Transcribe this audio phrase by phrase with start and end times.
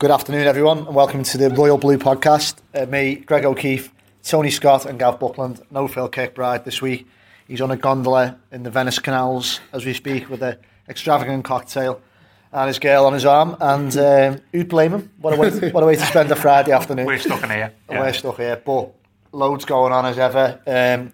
[0.00, 2.56] Good afternoon, everyone, and welcome to the Royal Blue podcast.
[2.74, 3.92] Uh, me, Greg O'Keeffe,
[4.22, 5.60] Tony Scott, and Gav Buckland.
[5.70, 7.06] No Phil Kirkbride this week.
[7.46, 10.56] He's on a gondola in the Venice canals as we speak with an
[10.88, 12.00] extravagant cocktail
[12.50, 13.58] and his girl on his arm.
[13.60, 15.10] And um, who'd blame him?
[15.20, 17.04] What a, way, what a way to spend a Friday afternoon.
[17.04, 17.74] We're stuck in here.
[17.90, 18.00] Yeah.
[18.00, 18.94] We're stuck here, but
[19.32, 20.62] loads going on as ever.
[20.66, 21.12] Um,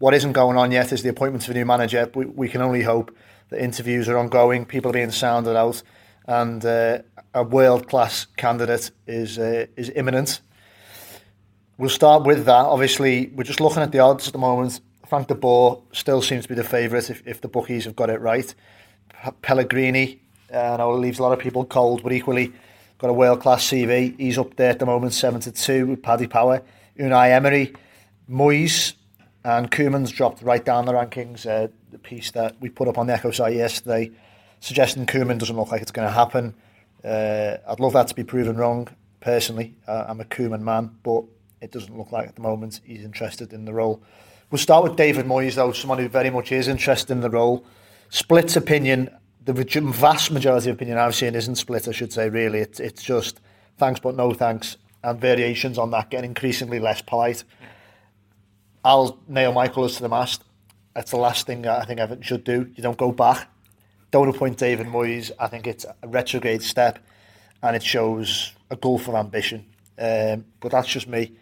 [0.00, 2.10] what isn't going on yet is the appointment of a new manager.
[2.12, 3.16] We, we can only hope
[3.50, 5.84] that interviews are ongoing, people are being sounded out,
[6.26, 6.98] and uh,
[7.34, 10.40] a world class candidate is uh, is imminent.
[11.76, 12.66] We'll start with that.
[12.66, 14.80] Obviously, we're just looking at the odds at the moment.
[15.06, 18.10] Frank de Boer still seems to be the favourite if, if the bookies have got
[18.10, 18.54] it right.
[19.42, 20.20] Pellegrini,
[20.52, 22.52] uh, I know it leaves a lot of people cold, but equally
[22.98, 24.18] got a world class CV.
[24.18, 26.62] He's up there at the moment, 7 to 2 with Paddy Power.
[26.98, 27.74] Unai Emery,
[28.30, 28.94] Moyes,
[29.44, 31.44] and Koeman's dropped right down the rankings.
[31.44, 34.10] Uh, the piece that we put up on the Echo site yesterday
[34.64, 36.54] suggesting Koeman doesn't look like it's going to happen.
[37.04, 38.88] Uh, I'd love that to be proven wrong.
[39.20, 41.22] Personally, uh, I'm a Koeman man, but
[41.60, 44.02] it doesn't look like at the moment he's interested in the role.
[44.50, 47.62] We'll start with David Moyes, though, someone who very much is interested in the role.
[48.08, 49.10] Splits opinion,
[49.44, 52.60] the vast majority of opinion I've seen isn't split, I should say, really.
[52.60, 53.40] It's, it's just
[53.76, 57.44] thanks but no thanks, and variations on that getting increasingly less polite.
[58.82, 60.42] I'll nail my colours to the mast.
[60.94, 62.70] That's the last thing I think Everton should do.
[62.74, 63.50] You don't go back
[64.14, 65.32] don't appoint David Moyes.
[65.40, 67.00] I think it's a retrograde step
[67.64, 69.66] and it shows a gulf of ambition.
[69.98, 71.32] Um, but that's just me.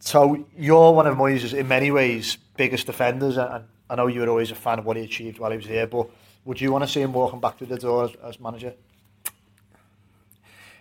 [0.00, 4.28] So you're one of Moyes' in many ways biggest defenders, and I know you were
[4.28, 5.86] always a fan of what he achieved while he was here.
[5.86, 6.10] But
[6.44, 8.74] would you want to see him walking back through the door as, as manager?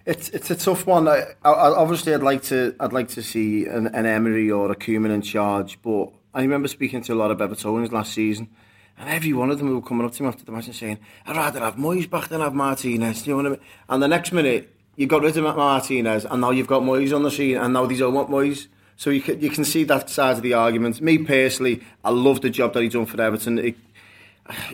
[0.08, 1.08] It's it's a tough one.
[1.08, 1.52] I, I,
[1.83, 5.22] obviously, I'd like to I'd like to see an, an Emery or a Koeman in
[5.22, 8.50] charge, but I remember speaking to a lot of Evertonians last season
[8.97, 11.00] and every one of them were coming up to me after the match and saying,
[11.25, 13.25] I'd rather have Moyes back than have Martinez.
[13.25, 13.59] You know what I mean?
[13.89, 17.23] And the next minute, you got rid of Martinez, and now you've got Moyes on
[17.23, 18.67] the scene, and now these don't want Moyes.
[18.97, 21.02] So you can, you can see that side of the argument.
[21.02, 23.57] Me personally, I love the job that he's done for Everton.
[23.57, 23.75] It,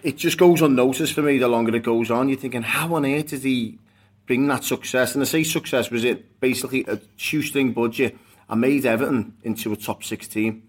[0.04, 2.28] it just goes unnoticed for me the longer it goes on.
[2.28, 3.78] You're thinking, how on earth did he
[4.26, 5.14] bring that success?
[5.14, 8.18] And I say success was it basically a shoestring budget
[8.50, 10.64] I made Everton into a top six team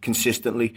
[0.00, 0.74] consistently.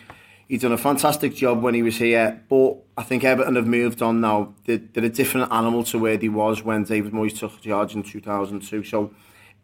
[0.52, 4.02] He's done a fantastic job when he was here, but I think Everton have moved
[4.02, 4.54] on now.
[4.66, 8.04] They're, they're a different animal to where he was when David Moyes took charge in
[8.04, 8.84] 2002.
[8.84, 9.14] So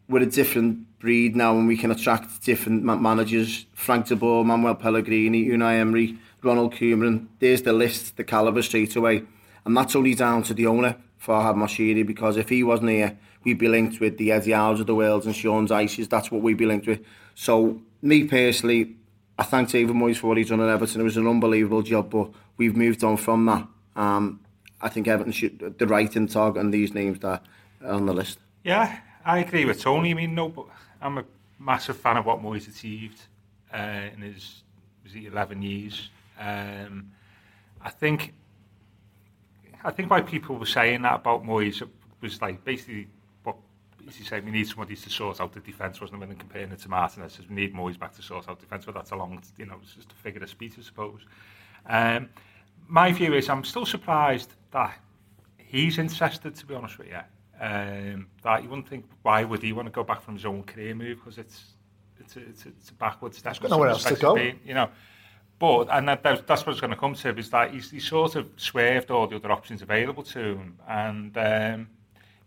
[0.08, 3.66] we're a different breed now and we can attract different managers.
[3.74, 7.26] Frank de Boer, Manuel Pellegrini, Unai Emery, Ronald Koeman.
[7.38, 9.24] There's the list, the calibre straight away.
[9.66, 13.58] And that's only down to the owner, Farhad Moshiri, because if he wasn't here, we'd
[13.58, 16.08] be linked with the Eddie of the world and Sean's Dyches.
[16.08, 17.04] That's what we'd be linked with.
[17.34, 18.96] So me personally,
[19.38, 21.00] I thank David Moyes for what he's done at Everton.
[21.00, 23.66] It was an unbelievable job, but we've moved on from that.
[23.94, 24.40] Um,
[24.80, 27.42] I think Everton should the right in targeting these names that
[27.84, 28.38] are on the list.
[28.64, 30.10] Yeah, I agree with Tony.
[30.10, 30.66] I mean, no, but
[31.00, 31.24] I'm a
[31.58, 33.20] massive fan of what Moyes achieved
[33.72, 34.62] uh, in his
[35.04, 36.10] was he 11 years.
[36.38, 37.12] Um,
[37.80, 38.34] I think
[39.84, 41.86] I think why people were saying that about Moyes
[42.20, 43.08] was like basically
[44.08, 46.72] as you say, we need somebody to sort out the defence, wasn't it, when comparing
[46.72, 49.16] it to Martinez, says we need Moyes back to sort out defence, but that's a
[49.16, 51.20] long, you know, it's just a figure of speech, I suppose.
[51.86, 52.30] Um,
[52.88, 54.98] my view is I'm still surprised that
[55.58, 57.20] he's interested, to be honest with you.
[57.60, 60.62] Um, that you wouldn't think, why would he want to go back from his own
[60.62, 61.18] career move?
[61.18, 61.74] Because it's,
[62.18, 63.52] it's, a, it's, a, it's a backwards step.
[63.52, 64.34] He's got nowhere else to go.
[64.34, 64.88] Being, you know,
[65.58, 68.36] but, and that, that's what it's going to come to, is that he's, he's sort
[68.36, 70.78] of swerved all the other options available to him.
[70.88, 71.88] And, um,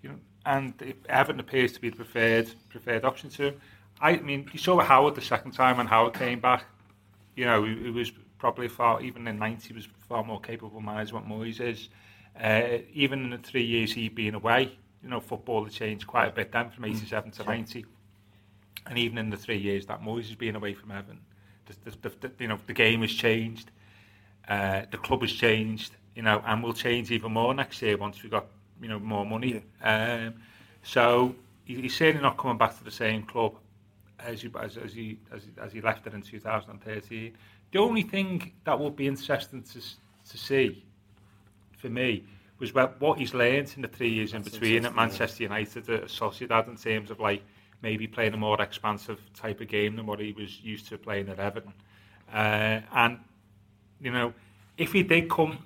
[0.02, 0.16] you know,
[0.46, 3.62] and Everton appears to be the preferred preferred option to him.
[4.00, 6.66] I mean, you saw Howard the second time and Howard came back.
[7.36, 11.28] You know, it was probably far, even in 90, was far more capable manager what
[11.28, 11.90] Moyes is.
[12.40, 16.28] Uh, even in the three years he'd been away, you know, football had changed quite
[16.28, 17.86] a bit then from 87 to 90.
[18.88, 21.20] And even in the three years that Moyes has been away from Everton,
[21.68, 23.70] the, the, the, you know, the game has changed,
[24.48, 28.24] uh, the club has changed, you know, and will change even more next year once
[28.24, 28.48] we've got
[28.82, 29.64] you know more money.
[29.82, 30.26] Yeah.
[30.28, 30.34] Um,
[30.84, 31.36] so
[31.66, 33.56] he, he's certainly not coming back to the same club
[34.20, 37.34] as, you, as, as, he, as, as he left it in 2013.
[37.72, 40.84] The only thing that would be interesting to, to see
[41.78, 42.24] for me
[42.60, 45.90] was what, what he's learned in the three years That's in between at Manchester United,
[45.90, 47.44] at Sociedad, in terms of like
[47.82, 51.30] maybe playing a more expansive type of game than what he was used to playing
[51.30, 51.74] at Everton.
[52.32, 53.18] Uh, and,
[54.00, 54.34] you know,
[54.78, 55.58] if he did come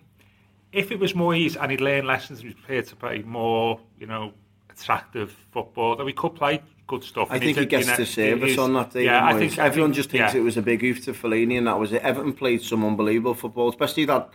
[0.72, 4.08] if it was Moyes and he'd learn lessons and was prepared to play more, you
[4.08, 4.34] know,
[4.70, 7.28] attractive football, that we could play good stuff.
[7.32, 8.92] I think he gets to service on that.
[8.92, 10.40] Day, yeah, I think everyone I think, just thinks yeah.
[10.40, 12.02] it was a big oof to Fellaini, and that was it.
[12.02, 14.30] Everton played some unbelievable football, especially that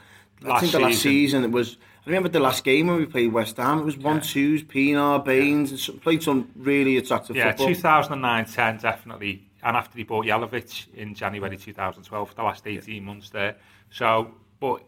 [0.49, 1.77] I think the last season it was.
[2.07, 3.81] I remember the last game when we played West Ham.
[3.81, 8.09] It was one twos, Pienaar, Baines, and played some really attractive Yeah, football.
[8.09, 13.57] 2009-10 definitely, and after he bought Jelavic in January 2012, the last 18 months there.
[13.91, 14.83] So, but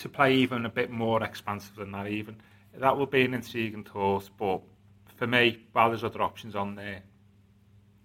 [0.00, 2.36] to play even a bit more expansive than that, even
[2.74, 4.28] that would be an intriguing thought.
[4.38, 4.60] But
[5.16, 7.02] for me, while there's other options on there,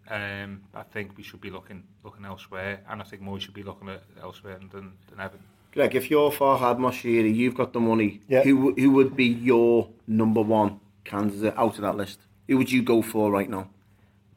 [0.09, 3.63] um, I think we should be looking looking elsewhere, and I think more should be
[3.63, 4.69] looking at elsewhere than
[5.09, 5.45] than Everton.
[5.71, 8.21] Greg, if you're Farhad Moshiri, you've got the money.
[8.27, 8.44] Yeah.
[8.44, 12.19] Who who would be your number one candidate out of that list?
[12.47, 13.69] Who would you go for right now?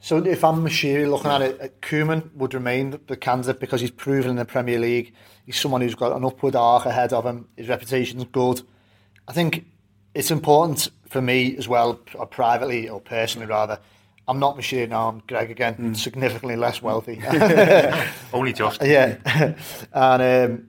[0.00, 3.90] So if I'm Moshiri looking at it, uh, Koeman would remain the- candidate because he's
[3.90, 5.12] proven in the Premier League.
[5.44, 7.48] He's someone who's got an upward arc ahead of him.
[7.56, 8.62] His reputation's good.
[9.26, 9.64] I think
[10.14, 13.78] it's important for me as well, or privately or personally rather.
[14.28, 15.08] I'm not Moshiri now.
[15.08, 17.20] I'm Greg again, significantly less wealthy.
[18.32, 18.82] Only just.
[18.84, 19.16] yeah,
[19.94, 20.68] and um,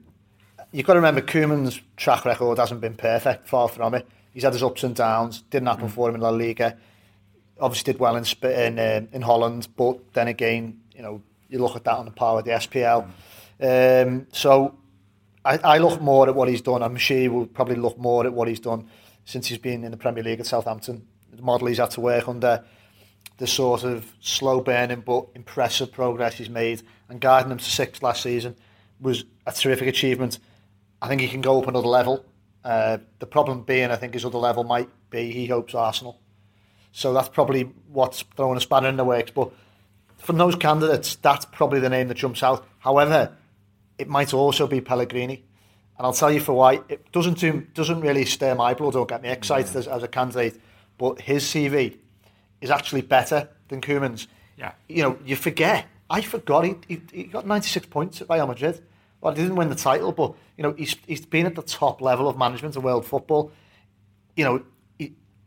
[0.72, 3.46] you've got to remember Koeman's track record hasn't been perfect.
[3.48, 4.08] Far from it.
[4.32, 5.42] He's had his ups and downs.
[5.50, 6.76] Didn't happen for him in La Liga.
[7.60, 11.76] Obviously did well in in, um, in Holland, but then again, you know, you look
[11.76, 13.08] at that on the par with the SPL.
[13.60, 14.78] Um, so
[15.44, 16.82] I, I look more at what he's done.
[16.82, 18.88] I'm sure he will probably look more at what he's done
[19.24, 21.06] since he's been in the Premier League at Southampton.
[21.32, 22.64] The model he's had to work under,
[23.38, 28.02] the sort of slow burning but impressive progress he's made, and guiding them to sixth
[28.02, 28.56] last season
[29.00, 30.38] was a terrific achievement.
[31.00, 32.24] I think he can go up another level.
[32.62, 36.20] Uh, the problem being, I think his other level might be he hopes Arsenal.
[36.92, 39.30] So that's probably what's throwing a spanner in the works.
[39.30, 39.50] But
[40.18, 42.66] from those candidates, that's probably the name that jumps out.
[42.78, 43.36] However,
[43.98, 45.44] it might also be Pellegrini.
[45.98, 46.80] And I'll tell you for why.
[46.88, 50.08] It doesn't do, doesn't really stir my blood or get me excited as, as a
[50.08, 50.58] candidate.
[50.96, 51.98] But his CV
[52.60, 54.26] is actually better than Koeman's.
[54.56, 54.72] Yeah.
[54.88, 55.86] You know, you forget.
[56.08, 58.82] I forgot he, he, he got 96 points at Real Madrid.
[59.20, 62.00] Well, he didn't win the title, but, you know, he's, he's been at the top
[62.00, 63.52] level of management of world football.
[64.34, 64.62] You know,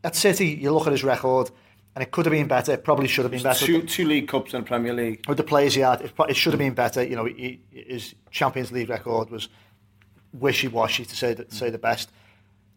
[0.03, 1.49] at City, you look at his record,
[1.95, 2.73] and it could have been better.
[2.73, 3.65] It probably should have been better.
[3.65, 5.23] Two two league cups in Premier League.
[5.27, 7.03] with the players he had, it, it should have been better.
[7.03, 9.49] You know, he, his Champions League record was
[10.33, 12.11] wishy-washy to say the, to say the best.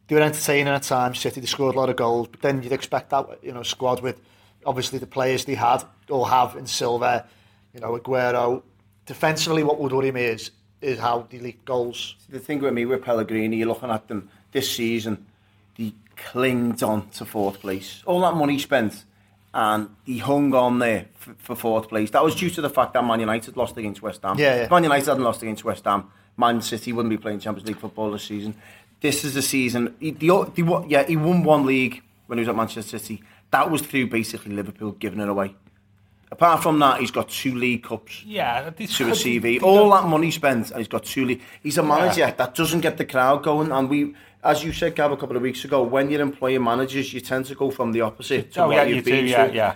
[0.08, 1.19] They were entertaining at times.
[1.19, 4.02] City they scored a lot of goals, but then you'd expect that you know squad
[4.02, 4.20] with
[4.64, 7.26] obviously the players they had or have in Silva,
[7.73, 8.62] you know Aguero.
[9.06, 10.50] Defensively, what would worry me is
[10.82, 12.17] is how they leak goals.
[12.28, 15.26] The thing with me with Pellegrini, you're looking at them this season,
[15.75, 18.02] he clinged on to fourth place.
[18.06, 19.04] All that money spent,
[19.54, 22.10] and he hung on there for, for fourth place.
[22.10, 24.38] That was due to the fact that Man United lost against West Ham.
[24.38, 24.62] Yeah, yeah.
[24.64, 27.78] If Man United hadn't lost against West Ham, Man City wouldn't be playing Champions League
[27.78, 28.54] football this season.
[29.00, 29.94] This is the season.
[30.00, 33.22] He, the, the, yeah, he won one league when he was at Manchester City.
[33.50, 35.54] That was through basically Liverpool giving it away.
[36.30, 39.62] Apart from that, he's got two league cups Yeah, this to a CV.
[39.62, 41.24] All that money spent, and he's got two.
[41.24, 43.70] Le- he's a manager that doesn't get the crowd going.
[43.70, 44.14] And we,
[44.46, 47.46] as you said, Gav, a couple of weeks ago, when you're employing managers, you tend
[47.46, 49.10] to go from the opposite to Oh what yeah, you've you do.
[49.12, 49.75] been Yeah, yeah.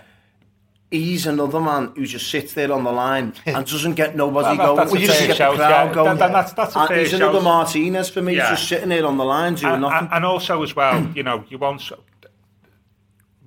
[0.89, 4.75] He's another man who just sits there on the line and doesn't get nobody Well,
[4.75, 4.77] going.
[4.77, 5.93] that's a He doesn't fair get the crowd yeah.
[5.93, 6.17] going.
[6.17, 7.39] That- that- that's- that's a fair he's another.
[7.41, 8.35] Martinez for me.
[8.35, 8.49] Yeah.
[8.49, 9.97] Just sitting there on the line doing and, nothing.
[9.99, 11.81] and- and also as well, you know, you want.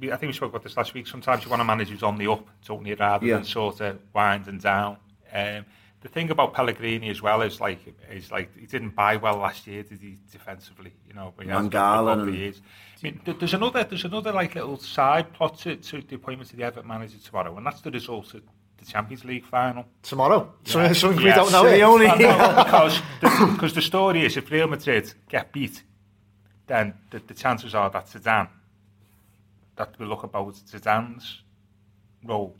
[0.02, 1.06] I think we spoke about this last week.
[1.06, 3.34] Sometimes you want a manager who's on the up, don't you, rather Yeah.
[3.36, 4.96] than sort of winding down.
[5.32, 5.64] Um,
[6.04, 7.80] the thing about Pellegrini as well is like
[8.10, 10.18] is like he didn't buy well last year, did he?
[10.30, 12.60] Defensively, you know, but he has been for a Mangala couple of and- years.
[13.02, 16.56] I mean, there's another there's another like little side plot to, to the appointment of
[16.58, 18.42] the Everton manager tomorrow, and that's the result of
[18.78, 19.86] the Champions League final.
[20.02, 20.92] Tomorrow, so, Yeah.
[20.92, 21.64] something we don't know.
[21.64, 25.82] The only- Well, because the, because the story is if Real Madrid get beat,
[26.66, 28.48] then the, the chances are that Zidane,
[29.76, 31.42] that we look about Zidane's
[32.24, 32.56] role.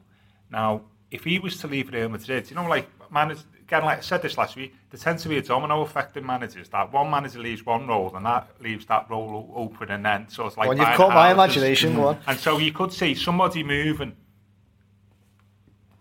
[0.50, 4.00] Now, if he was to leave Real Madrid, you know, like managers, again, like I
[4.02, 6.68] said this last week, there tends to be a domino effect in managers.
[6.68, 10.46] That one manager leaves one role, and that leaves that role open, and then so
[10.46, 10.68] it's like.
[10.68, 11.94] Well, you've caught my imagination.
[11.96, 12.18] Go on.
[12.26, 14.14] And so you could see somebody moving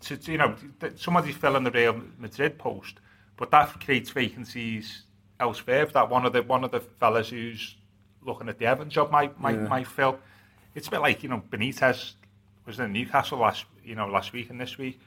[0.02, 0.56] to, you know,
[0.96, 3.00] somebody filling the Real Madrid post,
[3.38, 5.04] but that creates vacancies
[5.40, 5.86] elsewhere.
[5.86, 7.78] That one of the one of the fellas who's
[8.26, 9.68] looking at the Everton job might might, Yeah.
[9.68, 10.20] might fill.
[10.76, 12.14] It's a bit like you know Benitez
[12.66, 15.00] was in Newcastle last you know last week and this week,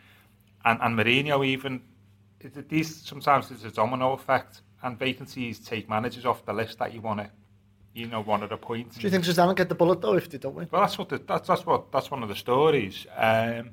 [0.65, 1.83] and and Mourinho even.
[2.69, 7.01] These sometimes there's a domino effect, and vacancies take managers off the list that you
[7.01, 7.31] want to,
[7.95, 8.95] you know, want to appoint.
[8.95, 10.69] Do you think will get the bullet though if they don't win?
[10.71, 13.07] Well, that's what the, that's that's what that's one of the stories.
[13.17, 13.71] Um,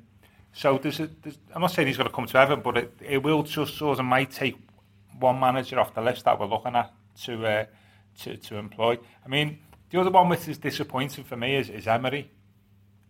[0.52, 2.92] so there's, a, there's I'm not saying he's going to come to Everton, but it,
[3.00, 4.56] it will just sort of might take
[5.18, 6.92] one manager off the list that we're looking at
[7.24, 7.64] to uh,
[8.20, 8.98] to to employ.
[9.24, 9.58] I mean,
[9.90, 12.30] the other one which is disappointing for me is, is Emery.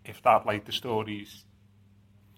[0.04, 1.44] If that like the stories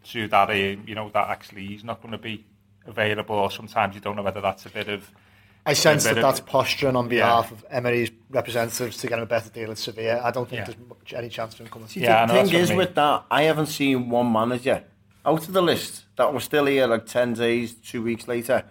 [0.05, 2.45] to that, um, you know, that actually he's not going to be
[2.87, 5.11] available, or sometimes you don't know whether that's a bit of
[5.65, 7.57] I sense that of- that's posturing on behalf Yeah.
[7.57, 10.21] of Emery's representatives to get him a better deal at Sevilla.
[10.23, 10.65] I don't think Yeah.
[10.67, 11.89] there's much, any chance of him coming.
[11.89, 12.79] See, Yeah, the thing what I is mean.
[12.79, 14.85] with that, I haven't seen one manager
[15.25, 18.63] out of the list that was still here like 10 days, two weeks later,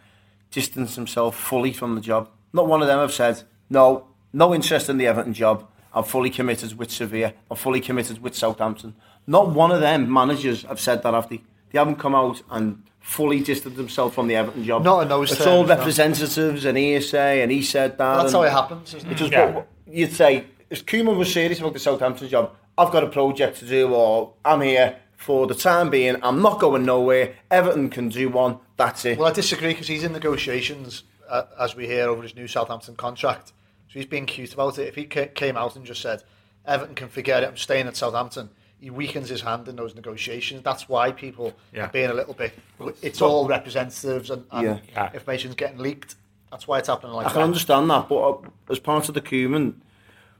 [0.51, 2.29] distance himself fully from the job.
[2.53, 5.67] Not one of them have said, no, no interest in the Everton job.
[5.93, 7.33] I'm fully committed with Sevilla.
[7.51, 8.95] I'm fully committed with Southampton.
[9.27, 11.41] Not one of them managers have said that, have they?
[11.71, 14.83] They haven't come out and fully distanced themselves from the Everton job.
[14.83, 15.69] Not in those It's terms, all no.
[15.75, 18.17] representatives and ESA and he said that.
[18.23, 19.13] That's how it happens, isn't it?
[19.13, 19.51] It just Yeah.
[19.51, 23.59] what you'd say if Koeman was serious about the Southampton job, I've got a project
[23.59, 26.17] to do, or I'm here for the time being.
[26.23, 27.35] I'm not going nowhere.
[27.51, 28.57] Everton can do one.
[28.75, 29.17] That's it.
[29.19, 32.95] Well, I disagree because he's in negotiations, uh, as we hear, over his new Southampton
[32.95, 33.49] contract.
[33.87, 34.87] So he's being cute about it.
[34.87, 36.23] If he came out and just said,
[36.65, 40.61] Everton can forget it, I'm staying at Southampton, he weakens his hand in those negotiations.
[40.63, 41.85] That's why people Yeah.
[41.85, 42.53] are being a little bit.
[43.01, 44.79] It's all representatives and, and Yeah.
[44.91, 45.13] Yeah.
[45.13, 46.15] information's getting leaked.
[46.51, 47.45] That's why it's happening like I can that.
[47.45, 48.37] understand that, but uh,
[48.69, 49.73] as part of the Koeman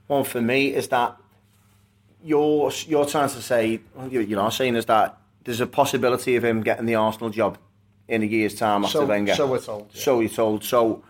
[0.06, 1.16] one for me is that
[2.22, 6.44] you're you're trying to say well, you- you're saying is that there's a possibility of
[6.44, 7.58] him getting the Arsenal job
[8.08, 9.34] in a year's time after So- Wenger.
[9.34, 10.00] so we're told, yeah.
[10.00, 10.64] So we're told.
[10.64, 11.02] So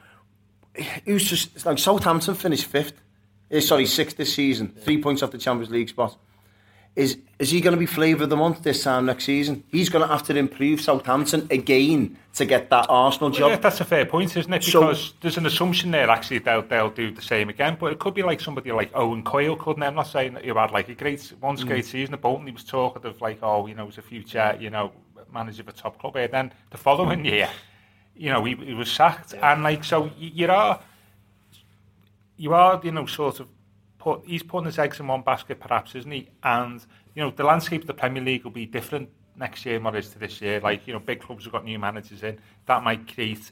[1.05, 3.01] who's just it's like Southampton finished fifth.
[3.51, 6.17] Eh, sorry, sixth this season, three points off the Champions League spot.
[6.97, 9.63] Is is he going to be flavour of the month this time next season?
[9.71, 13.51] He's going to have to improve Southampton again to get that Arsenal Well, job.
[13.51, 14.65] yeah, that's a fair point, isn't it?
[14.65, 17.77] So- Because there's an assumption there actually they'll they'll do the same again.
[17.79, 19.87] But it could be like somebody like Owen Coyle, couldn't it?
[19.87, 21.67] I'm not saying that he had like a great once Mm.
[21.67, 22.47] great season at Bolton.
[22.47, 24.93] He was talking of like, oh, you know, he's a future, you know,
[25.33, 26.17] manager of a top club.
[26.17, 27.51] And then the following year,
[28.17, 30.81] you know, he, he was sacked, and like so, y- you are
[32.39, 33.49] you are, you know, sort of
[34.07, 34.25] put.
[34.25, 36.29] He's putting his eggs in one basket, perhaps, isn't he?
[36.43, 36.85] And
[37.15, 39.95] you know, the landscape of the Premier League will be different next year than what
[39.95, 40.61] it is to this year.
[40.61, 42.39] Like you know, big clubs have got new managers in.
[42.67, 43.51] That might create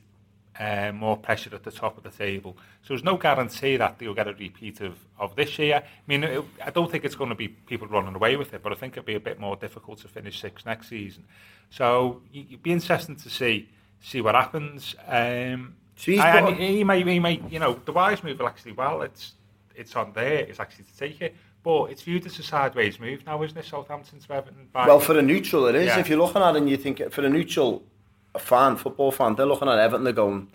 [0.61, 2.57] uh, more pressure at the top of the table.
[2.83, 5.83] So there's no guarantee that they'll get a repeat of, of this year.
[5.85, 8.63] I mean, it, I don't think it's going to be people running away with it,
[8.63, 11.25] but I think it'll be a bit more difficult to finish sixth next season.
[11.71, 13.69] So it'd be interesting to see
[14.01, 14.95] see what happens.
[15.09, 18.73] Um, So I- and he may, he may, you know, the wise move will actually,
[18.73, 19.33] well, it's
[19.75, 21.35] it's on there, it's actually to take it.
[21.63, 23.65] But it's viewed as a sideways move now, isn't it?
[23.65, 24.69] Southampton to Everton.
[24.75, 25.87] Well, for a neutral, it is.
[25.87, 25.99] Yeah.
[25.99, 27.83] If you're looking at it and you think, for a neutral
[28.35, 30.49] a fan, football fan, they're looking at Everton, they're going,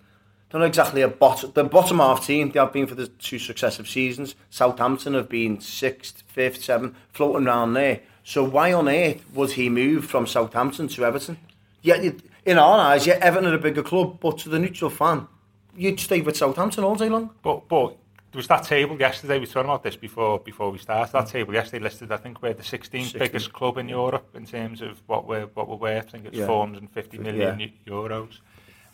[0.49, 2.51] they're not exactly a bottom, the bottom half team.
[2.51, 4.35] They have been for the two successive seasons.
[4.51, 8.01] Southampton have been sixth, fifth, seventh, floating around there.
[8.23, 11.39] So why on earth was he moved from Southampton to Everton?
[11.81, 12.11] Yeah,
[12.45, 15.27] in our eyes, yeah, Everton are a bigger club, but to the neutral fan,
[15.75, 17.31] you'd stay with Southampton all day long.
[17.41, 17.97] But but
[18.31, 19.36] there was that table yesterday.
[19.36, 21.12] We were talking about this before before we started.
[21.13, 23.19] That table yesterday listed, I think, we're the 16th 16th.
[23.19, 26.07] biggest club in Europe in terms of what we're what we're worth.
[26.07, 26.45] I think it's Yeah.
[26.48, 28.39] 450 million eu- euros.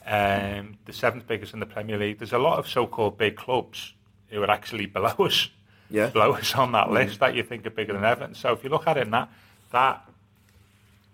[0.07, 2.19] Um, the seventh biggest in the Premier League.
[2.19, 3.93] There's a lot of so-called big clubs
[4.29, 5.49] who are actually below us.
[5.89, 6.07] Yeah.
[6.09, 6.73] below us on Mm.
[6.73, 8.33] that list that you think are bigger than Everton.
[8.35, 9.29] So if you look at it in that
[9.71, 10.07] that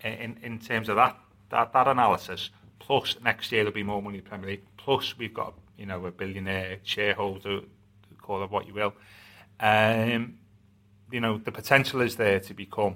[0.04, 1.18] in in terms of that
[1.50, 2.50] that, that analysis,
[2.80, 4.62] plus next year there'll be more money in the Premier League.
[4.78, 7.62] Plus we've got you know a billionaire shareholder,
[8.32, 8.94] call what you will.
[9.60, 10.38] Um,
[11.12, 12.96] you know the potential is there to become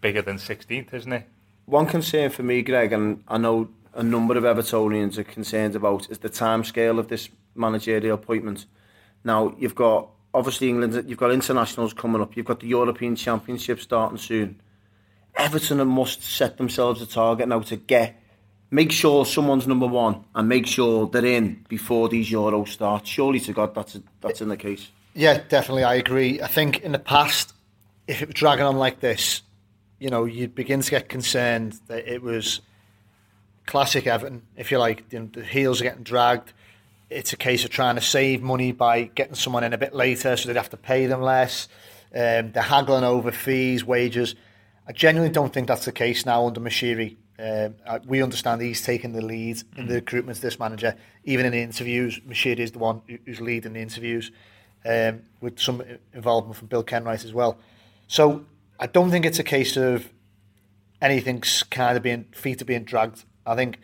[0.00, 1.26] bigger than 16th, isn't it?
[1.64, 6.10] One concern for me, Greg, and I know a number of Evertonians are concerned about,
[6.10, 8.66] is the time scale of this managerial appointment.
[9.24, 13.80] Now, you've got, obviously, England, you've got internationals coming up, you've got the European Championship
[13.80, 14.60] starting soon.
[15.36, 18.20] Everton must set themselves a target now to get,
[18.74, 23.06] make sure someone's number one and make sure they're in before these Euros start.
[23.06, 24.88] Surely to God, that's, a, that's in the case.
[25.14, 26.42] Yeah, definitely, I agree.
[26.42, 27.54] I think in the past,
[28.08, 29.42] if it was dragging on like this,
[30.00, 32.62] you know, you'd begin to get concerned that it was
[33.64, 35.04] classic Everton, if you like.
[35.12, 36.52] You know, the heels are getting dragged.
[37.10, 40.36] It's a case of trying to save money by getting someone in a bit later
[40.36, 41.68] so they'd have to pay them less.
[42.12, 44.34] Um, they're haggling over fees, wages.
[44.88, 47.16] I genuinely don't think that's the case now under Moshiri.
[47.38, 47.74] Um,
[48.06, 50.94] we understand he's taking the lead in the recruitment of this manager.
[51.24, 54.30] Even in the interviews, Moshiri is the one who's leading the interviews
[54.84, 57.58] um, with some involvement from Bill Kenwright as well.
[58.06, 58.44] So
[58.78, 60.08] I don't think it's a case of
[61.00, 63.24] anything's kind of being feet are being dragged.
[63.44, 63.78] I think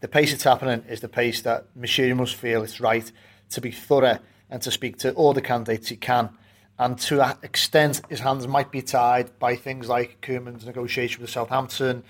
[0.00, 3.10] the pace it's happening is the pace that Moshiri must feel it's right
[3.50, 4.18] to be thorough
[4.50, 6.30] and to speak to all the candidates he can.
[6.78, 11.30] And to that extent, his hands might be tied by things like Koeman's negotiation with
[11.30, 12.02] Southampton.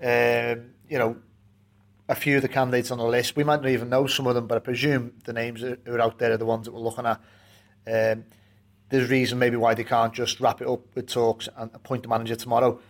[0.00, 1.16] Um, you know,
[2.08, 3.36] a few of the candidates on the list.
[3.36, 6.00] We might not even know some of them, but I presume the names that are
[6.00, 7.20] out there are the ones that we're looking at.
[7.86, 8.24] Um,
[8.88, 12.08] there's reason maybe why they can't just wrap it up with talks and appoint the
[12.08, 12.80] manager tomorrow.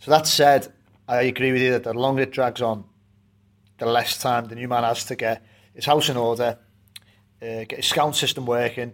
[0.00, 0.72] So that said,
[1.08, 2.84] I agree with you that the longer it drags on,
[3.78, 5.44] the less time the new man has to get
[5.74, 6.58] his house in order,
[7.40, 8.92] uh, get his scout system working,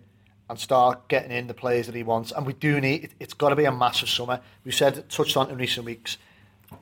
[0.49, 2.33] and start getting in the players that he wants.
[2.33, 4.41] And we do need it, it's got to be a massive summer.
[4.65, 6.19] We've said touched on in recent weeks.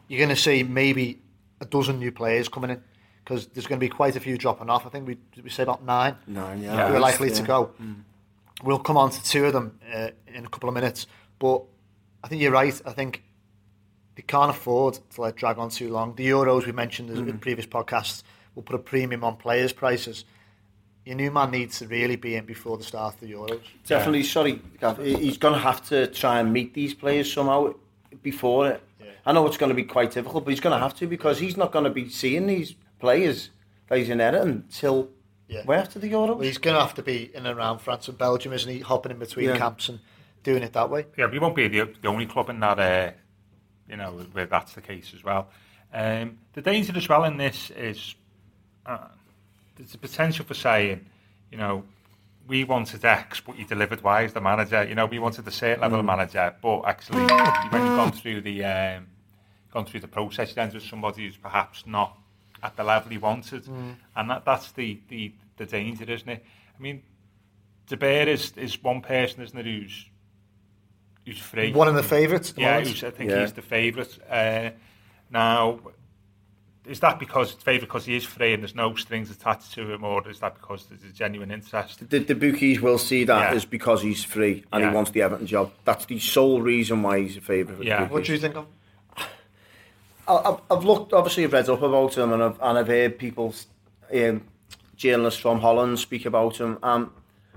[0.09, 1.21] You're going to see maybe
[1.61, 2.83] a dozen new players coming in
[3.25, 4.87] because there's going to be quite a few dropping off.
[4.87, 6.17] I think we we say about nine.
[6.27, 6.75] Nine, yeah.
[6.75, 6.89] Yeah.
[6.89, 7.35] who are likely Yeah.
[7.35, 7.71] to go.
[8.63, 11.07] We'll come on to two of them uh, in a couple of minutes,
[11.39, 11.63] but
[12.23, 12.79] I think you're right.
[12.85, 13.23] I think
[14.17, 16.15] they can't afford to let it drag on too long.
[16.15, 18.23] The Euros we mentioned in previous podcasts
[18.55, 20.25] will put a premium on players' prices.
[21.07, 23.61] Your new man needs to really be in before the start of the Euros.
[23.87, 27.73] Definitely, sorry, Gav, he's going to have to try and meet these players somehow
[28.23, 28.83] before it.
[29.25, 29.31] Yeah.
[29.31, 31.39] I know it's going to be quite difficult, but he's going to have to because
[31.39, 33.51] he's not going to be seeing these players
[33.89, 35.11] that he's inheriting until
[35.49, 35.65] Yeah.
[35.65, 36.29] way after the Euros.
[36.37, 38.81] Well, he's going to have to be in and around France and Belgium, isn't he?
[38.81, 39.57] Hopping in between Yeah.
[39.59, 40.01] camps and
[40.43, 41.07] doing it that way.
[41.19, 43.11] Yeah, we won't be the, the only club in that, uh,
[43.89, 45.49] you know, where that's the case as well.
[45.93, 48.15] Um, the danger as well in this is
[48.87, 49.09] uh,
[49.77, 51.05] there's a potential for saying,
[51.51, 51.83] you know,
[52.47, 54.85] we wanted X, but you delivered Y as the manager.
[54.85, 58.41] You know, we wanted a certain level of manager, but actually, when you've gone through
[58.41, 59.07] the um,
[59.73, 62.17] gone through the process, you end with somebody who's perhaps not
[62.63, 66.45] at the level he wanted, and that, that's the, the the danger, isn't it?
[66.79, 67.03] I mean,
[67.87, 70.07] De Boer is is one person, isn't it, who's
[71.27, 71.73] who's free.
[71.73, 72.55] One of the favourites.
[72.57, 73.41] Yeah, who's, I think Yeah.
[73.43, 74.19] he's the favourite.
[74.29, 74.71] Uh,
[75.31, 75.79] now,
[76.87, 79.93] is that because it's favourite because he is free and there's no strings attached to
[79.93, 82.09] him, or is that because there's a genuine interest?
[82.09, 83.57] The, the bookies will see that Yeah.
[83.57, 84.91] as because he's free and Yeah.
[84.91, 85.73] he wants the Everton job.
[85.85, 87.85] That's the sole reason why he's a favourite.
[87.85, 88.09] Yeah.
[88.09, 88.67] What do you think of?
[90.31, 93.55] I've, I've looked, obviously, I've read up about him, and I've and I've heard people,
[94.15, 94.43] um,
[94.97, 96.79] journalists from Holland, speak about him.
[96.83, 97.13] Um,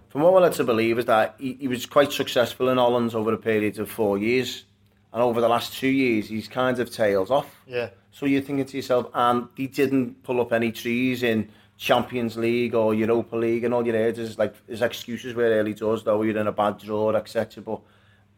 [0.09, 3.15] from what we're led to believe is that he, he was quite successful in Holland
[3.15, 4.65] over a period of four years,
[5.11, 7.61] and over the last two years, he's kind of tails off.
[7.67, 7.89] Yeah.
[8.11, 12.75] So you're thinking to yourself, and he didn't pull up any trees in Champions League
[12.75, 16.21] or Europa League, and all you heard is like his excuses were early doors, though
[16.21, 17.63] you're in a bad draw, etc.
[17.63, 17.81] But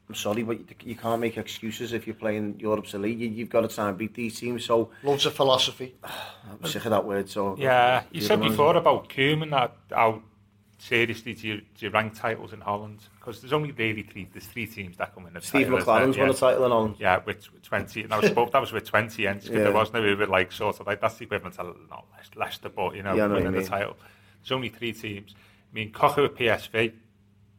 [0.08, 3.18] I'm sorry, but you, you can't make excuses if you're playing Europe's elite.
[3.18, 4.64] You, you've got to try and beat these teams.
[4.66, 5.96] So Loads of philosophy.
[6.03, 7.27] I'm sick of that word.
[7.29, 10.22] So Yeah, you said other one- before about Koeman that how
[10.77, 13.00] seriously do you, do you rank titles in Holland?
[13.20, 15.34] Because there's only really three, there's three teams that come in.
[15.34, 15.88] the Steve title, isn't?
[15.90, 16.96] McClaren's won a title in Holland.
[17.00, 18.01] Yeah, with with Twente.
[18.03, 19.64] And that was, both, that was with Twente ends, because Yeah.
[19.64, 22.70] there was no over like sort of like, that's the equivalent to not Leic- Leicester,
[22.70, 23.98] but, you know, Yeah, I know winning the title.
[24.44, 25.34] There's only three teams.
[25.36, 26.94] I mean, Cocu at PSV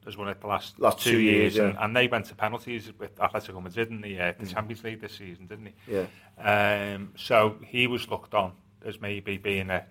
[0.07, 1.85] has won it the last, Last two years, and, yeah.
[1.85, 5.12] and they went to penalties with Atletico Madrid in the, uh, the Champions League this
[5.12, 5.95] season, didn't he?
[5.95, 6.95] Yeah.
[6.95, 8.53] Um, so he was looked on
[8.85, 9.85] as maybe being a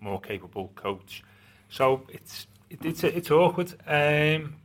[0.00, 1.22] more capable coach.
[1.68, 4.56] So it's it, it's it's awkward um,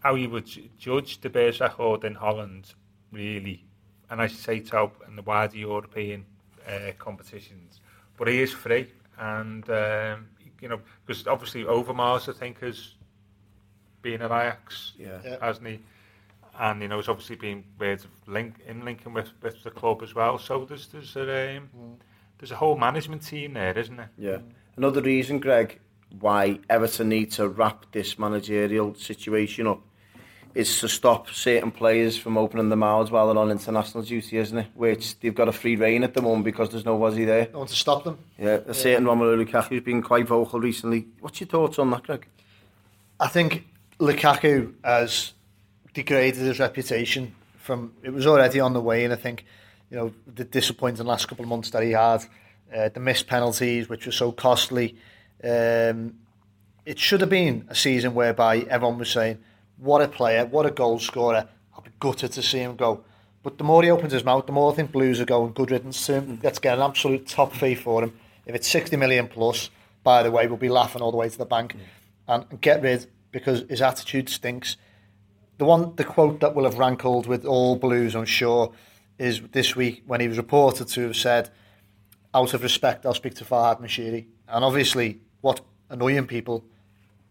[0.00, 2.74] how you would judge De Boer's record in Holland,
[3.10, 3.64] really,
[4.10, 6.26] and I say so in the wider European
[6.68, 7.80] uh, competitions.
[8.18, 8.88] But he is free,
[9.18, 10.28] and um,
[10.60, 12.96] you know because obviously Overmars I think has
[14.02, 15.18] been at Ajax, Yeah.
[15.24, 15.36] Yeah.
[15.40, 15.80] hasn't he?
[16.58, 20.02] And you know, he's obviously been ways of link in linking with, with the club
[20.02, 20.38] as well.
[20.38, 21.96] So there's there's a um,
[22.38, 24.10] there's a whole management team there, isn't there?
[24.18, 24.38] Yeah.
[24.76, 25.78] Another reason, Greg,
[26.20, 29.80] why Everton need to wrap this managerial situation up
[30.54, 34.58] is to stop certain players from opening their mouths while they're on international duty, isn't
[34.58, 34.66] it?
[34.74, 37.48] Which they've got a free reign at the moment because there's nobody there.
[37.54, 38.18] I want to stop them.
[38.38, 41.06] Yeah, a certain Romelu Lukaku's been quite vocal recently.
[41.20, 42.26] What's your thoughts on that, Greg?
[43.18, 43.64] I think
[44.02, 45.32] Lukaku has
[45.94, 49.44] degraded his reputation from it was already on the way, and I think
[49.90, 52.24] you know the disappointing last couple of months that he had,
[52.74, 54.96] uh, the missed penalties which were so costly.
[55.44, 56.14] Um,
[56.84, 59.38] it should have been a season whereby everyone was saying,
[59.76, 60.46] "What a player!
[60.46, 61.48] What a goal scorer!
[61.72, 63.04] I'll be gutted to see him go."
[63.44, 65.70] But the more he opens his mouth, the more I think Blues are going good
[65.70, 66.40] riddance to him.
[66.42, 68.12] Let's get an absolute top fee for him.
[68.46, 69.70] If it's 60 million plus,
[70.02, 71.76] by the way, we'll be laughing all the way to the bank.
[72.28, 74.76] And get rid because his attitude stinks.
[75.58, 78.72] The one, the quote that will have rankled with all Blues, I'm sure,
[79.18, 81.50] is this week when he was reported to have said,
[82.34, 84.26] out of respect, I'll speak to Farhad Moshiri.
[84.48, 86.64] And obviously, what annoying people,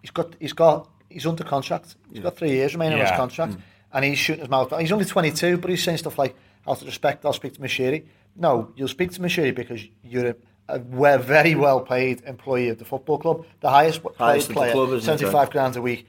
[0.02, 1.96] he's got, he's got, he's under contract.
[2.12, 3.18] He's got three years remaining on his Yeah.
[3.18, 3.62] contract, mm.
[3.94, 4.74] and he's shooting his mouth.
[4.80, 6.36] He's only 22, but he's saying stuff like,
[6.68, 8.06] out of respect, I'll speak to Moshiri.
[8.36, 10.36] No, you'll speak to Moshiri because you're a,
[10.72, 14.54] Uh, a we- very well paid employee of the football club, the highest, Highest paid
[14.54, 16.08] player, club, isn't 75 grand a week.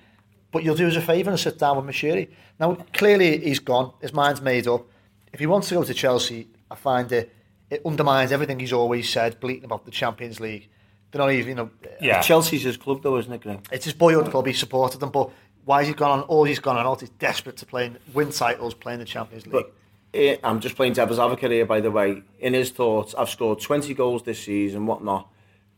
[0.50, 2.28] But you'll do us a favour and sit down with Moshiri.
[2.60, 3.92] Now, clearly he's gone.
[4.00, 4.86] His mind's made up.
[5.32, 7.32] If he wants to go to Chelsea, I find it
[7.70, 10.68] it undermines everything he's always said, bleating about the Champions League.
[11.10, 12.20] They're not even, you know, uh, Yeah.
[12.20, 13.66] Chelsea's his club, though, isn't it, Greg?
[13.72, 14.46] it's his boyhood club.
[14.46, 15.30] He supported them, but
[15.64, 16.20] why has he gone on?
[16.24, 17.00] All he's gone on out.
[17.00, 19.52] He's desperate to play, in, win titles, playing the Champions League.
[19.52, 19.72] But
[20.14, 22.22] Eh, I'm just playing devil's advocate here, by the way.
[22.38, 25.28] In his thoughts, I've scored 20 goals this season, and whatnot.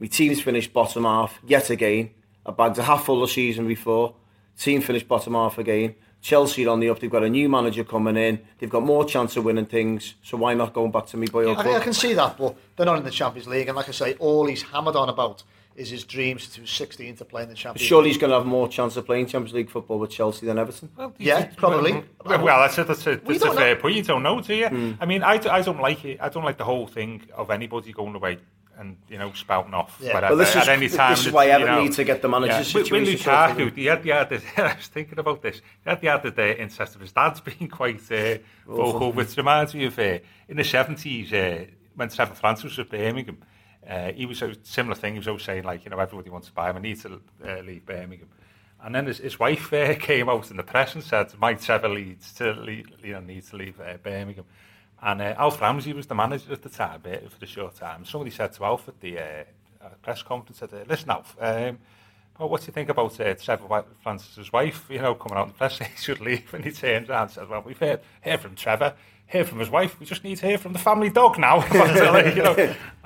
[0.00, 2.10] My team's finished bottom half yet again.
[2.44, 4.14] a bagged a half full the season before.
[4.58, 5.94] Team finished bottom half again.
[6.20, 6.98] Chelsea on the up.
[6.98, 8.40] They've got a new manager coming in.
[8.58, 10.14] They've got more chance of winning things.
[10.22, 11.52] So why not going back to me boy?
[11.52, 13.92] I, I can see that, but they're not in the Champions League, and like I
[13.92, 15.42] say, all he's hammered on about
[15.76, 18.46] is his dreams to 16 to play in the Champions Surely he's going to have
[18.46, 20.90] more chance of playing Champions League football with Chelsea than Everton.
[20.96, 21.92] Well, yeah, probably.
[22.24, 23.80] Well, well, that's a, that's a, that's a fair know.
[23.80, 23.96] point.
[23.96, 24.66] You don't know, do you?
[24.66, 24.98] Mm.
[25.00, 26.20] I mean, I, I don't like it.
[26.20, 28.38] I don't like the whole thing of anybody going away
[28.78, 30.14] and you know spouting off yeah.
[30.14, 31.12] whatever, this is, at any time.
[31.12, 32.62] This is why Everton you know, need to get the manager yeah.
[32.62, 33.14] situation.
[33.14, 35.56] With Lukaku, he had, he had I was thinking about this.
[35.56, 39.74] He had the added uh, incest of his dad's being quite uh, vocal, which reminds
[39.74, 43.38] me of uh, in the seventies uh, when Trevor Francis was at Birmingham.
[43.88, 45.14] Uh, he was a similar thing.
[45.14, 46.76] He was always saying like, you know, everybody wants to buy him.
[46.76, 48.28] I need to uh, leave Birmingham.
[48.82, 51.88] And then his, his wife uh, came out in the press and said, Mike Trevor
[51.88, 54.44] needs to leave, you know, needs to leave uh, Birmingham.
[55.02, 58.04] And uh, Alf Ramsey was the manager at the time uh, for the short time.
[58.04, 59.44] Somebody said to Alf at the uh,
[60.02, 61.78] press conference, said, uh, listen Alf, um,
[62.38, 65.48] well, what do you think about uh, Trevor Francis's wife, you know, coming out in
[65.48, 66.52] the press he should leave?
[66.52, 68.94] And he turned around and said, well, we've heard, heard from Trevor
[69.34, 69.98] hear from his wife.
[69.98, 71.56] We just need to hear from the family dog now.
[71.74, 72.54] you know,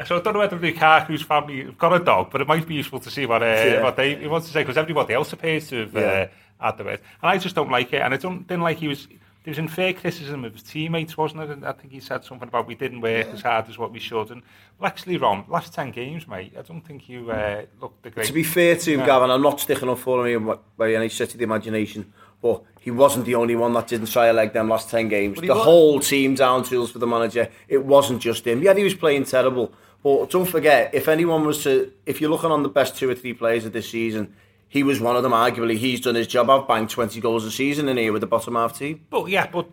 [0.05, 2.47] so I don't know whether the car whose family have got a dog, but it
[2.47, 3.83] might be useful to see what, uh, yeah.
[3.83, 6.29] what they he wants to say because everybody else appears to have yeah.
[6.61, 7.03] uh, had the bit.
[7.23, 8.03] And I just don't like it.
[8.03, 9.09] And I don't didn't like he was.
[9.45, 11.51] There was unfair criticism of his teammates, wasn't it?
[11.51, 13.33] And I think he said something about we didn't work yeah.
[13.33, 14.31] as hard as what we should.
[14.31, 14.43] And
[14.79, 18.27] well, actually, Ron, last 10 games, mate, I don't think you uh, looked the great.
[18.27, 19.07] To be fair to him, yeah.
[19.07, 22.13] Gavin, I'm not sticking up for him by any stretch of the imagination.
[22.41, 25.41] But he wasn't the only one that didn't try a leg them last 10 games.
[25.41, 25.63] The was.
[25.63, 27.49] whole team down tools for the manager.
[27.67, 28.63] It wasn't just him.
[28.63, 29.73] Yeah, he was playing terrible.
[30.03, 33.15] But don't forget, if anyone was to, if you're looking on the best two or
[33.15, 34.35] three players of this season,
[34.69, 35.33] he was one of them.
[35.33, 36.49] Arguably, he's done his job.
[36.49, 39.05] I've banged 20 goals a season in here with the bottom half team.
[39.11, 39.69] But yeah, but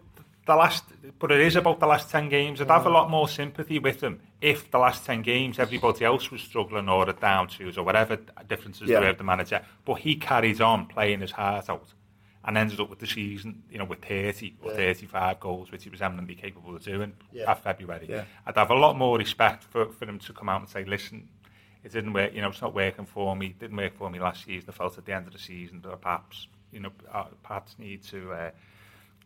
[0.45, 0.85] the last,
[1.19, 2.61] but it is about the last 10 games.
[2.61, 6.31] I'd have a lot more sympathy with him if the last 10 games everybody else
[6.31, 8.99] was struggling or the down twos or whatever differences yeah.
[8.99, 9.61] there with the manager.
[9.85, 11.93] But he carries on playing his heart out
[12.45, 14.77] and ended up with the season, you know, with 30 or yeah.
[14.77, 17.49] 35 goals, which he was eminently capable of doing yeah.
[17.49, 18.05] at February.
[18.07, 18.23] Yeah.
[18.45, 21.27] I'd have a lot more respect for, for him to come out and say, listen,
[21.83, 24.19] it didn't work, you know, it's not working for me, it didn't work for me
[24.19, 26.91] last season, I felt at the end of the season that perhaps, you know,
[27.43, 28.51] perhaps need to uh,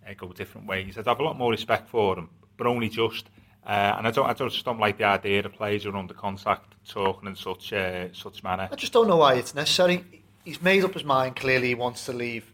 [0.08, 0.98] uh, go different ways.
[0.98, 3.30] I'd have a lot more respect for him, but only just.
[3.66, 6.76] Uh, and I don't, I just don't like the idea of players are under contract
[6.88, 8.70] talking in such uh, such manner.
[8.72, 10.06] I just don't know why it's necessary.
[10.46, 11.36] He's made up his mind.
[11.36, 12.52] Clearly, he wants to leave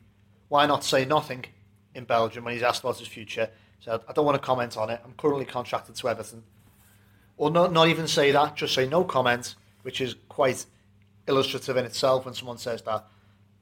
[0.49, 1.45] why not say nothing
[1.93, 3.49] in Belgium when he's asked about his future?
[3.79, 5.01] So I don't want to comment on it.
[5.03, 6.43] I'm currently contracted to Everton.
[7.37, 10.65] Or not, not even say that, just say no comment, which is quite
[11.27, 13.05] illustrative in itself when someone says that.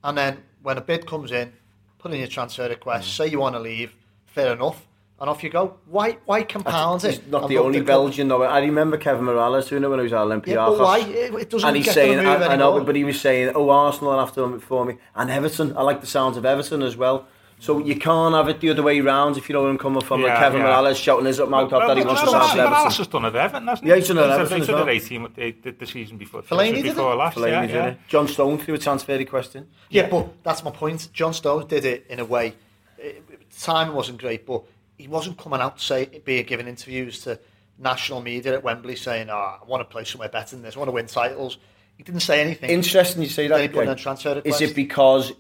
[0.04, 1.54] And then when a bid comes in,
[1.98, 3.18] put in your transfer request, mm.
[3.18, 4.86] say you want to leave, fair enough
[5.20, 5.78] and off you go.
[5.86, 7.20] Why why compound it?
[7.20, 8.44] He's not the only Belgian though.
[8.44, 10.48] I remember Kevin Mirallas, doing it when he was at Olympiacos.
[10.48, 11.00] Yeah, but why?
[11.00, 14.20] It doesn't and he's saying, I, I, know, but he was saying, oh, Arsenal will
[14.20, 14.98] have to done it for me.
[15.16, 17.28] And Everton, I like the sounds of Everton as well.
[17.60, 20.02] So you can't have it the other way round if you know where I'm coming
[20.02, 20.20] from.
[20.20, 20.68] Yeah, like Kevin yeah.
[20.68, 22.74] Mirallas shouting his up mouth well, that he wants to sound Everton.
[22.74, 23.90] Mirallas has done it Everton, hasn't he?
[23.90, 24.86] Yeah, he's done it Everton as well.
[24.88, 26.42] He's done it the, the season before.
[26.42, 27.16] Fellaini did before it?
[27.16, 27.96] last, Fellaini yeah, yeah.
[28.10, 29.70] John Stones threw a transfer question.
[29.90, 31.08] Yeah, yeah, but that's my point.
[31.14, 32.54] John Stones did it in a way.
[32.98, 33.24] It,
[33.58, 34.64] time wasn't great, but
[34.98, 37.40] he wasn't coming out to say, be giving interviews to
[37.78, 40.80] national media at Wembley saying, oh, I want to play somewhere better than this, I
[40.80, 41.58] want to win titles.
[41.98, 42.70] He didn't say anything.
[42.70, 43.62] Interesting you say that.
[43.62, 44.62] He put in a transfer request.
[44.62, 45.34] Is it because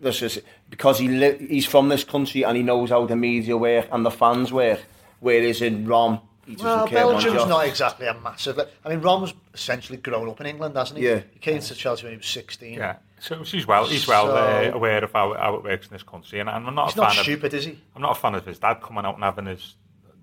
[0.00, 3.56] this is because he li- he's from this country and he knows how the media
[3.56, 4.80] work and the fans work,
[5.20, 8.58] whereas in Rom, he doesn't well, care Belgium's not exactly a massive.
[8.84, 11.06] I mean, Rom's essentially grown up in England, hasn't he?
[11.06, 11.20] Yeah.
[11.32, 12.74] He came to Chelsea when he was 16.
[12.74, 12.96] Yeah.
[13.20, 16.02] So he's well, he's well so, uh, aware of how, how it works in this
[16.02, 17.78] country, and, I'm not he's a fan not stupid, of, is he?
[17.94, 19.74] I'm not a fan of his dad coming out and having his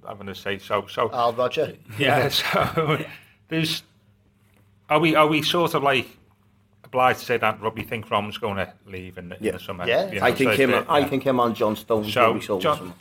[0.08, 0.88] having his say so.
[0.88, 1.76] So Al Roger.
[2.00, 2.30] Yeah.
[2.30, 3.04] so
[3.48, 3.84] there's
[4.90, 6.08] are we are we sort of like
[6.84, 9.50] obliged to say that we think Rom's going to leave in, yeah.
[9.50, 9.88] in the summer?
[9.88, 10.12] Yeah.
[10.12, 10.72] You know, I think so him.
[10.72, 12.14] The, I think him on John Stones.
[12.14, 12.94] So John,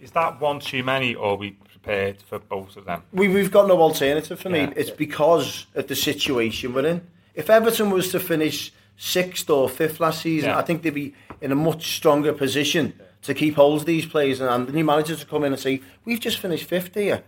[0.00, 3.02] is that one too many, or are we prepared for both of them?
[3.12, 4.66] We we've got no alternative for yeah.
[4.66, 4.72] me.
[4.76, 7.06] It's because of the situation we're in.
[7.34, 10.58] If Everton was to finish sixth or fifth last season, yeah.
[10.58, 14.40] I think they'd be in a much stronger position to keep hold of these players
[14.40, 17.24] and, and the new managers to come in and say, we've just finished fifth here.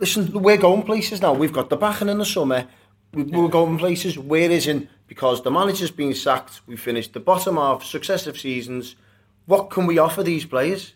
[0.00, 1.32] Listen, we're going places now.
[1.32, 2.66] We've got the backing in the summer.
[3.14, 3.38] We, yeah.
[3.38, 4.18] We're going places.
[4.18, 4.88] Where isn't?
[5.06, 6.62] Because the manager's been sacked.
[6.66, 8.96] We finished the bottom half successive seasons.
[9.46, 10.94] What can we offer these players?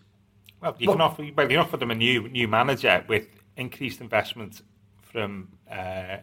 [0.60, 0.94] Well, you what?
[0.94, 1.28] can offer.
[1.36, 4.62] Well, you offer them a new new manager with increased investment
[5.00, 6.18] from uh,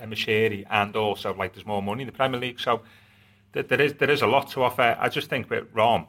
[0.00, 2.60] Emisheri, and also like there's more money in the Premier League.
[2.60, 2.82] So
[3.52, 4.96] th there is there is a lot to offer.
[4.98, 6.06] I just think with Rom,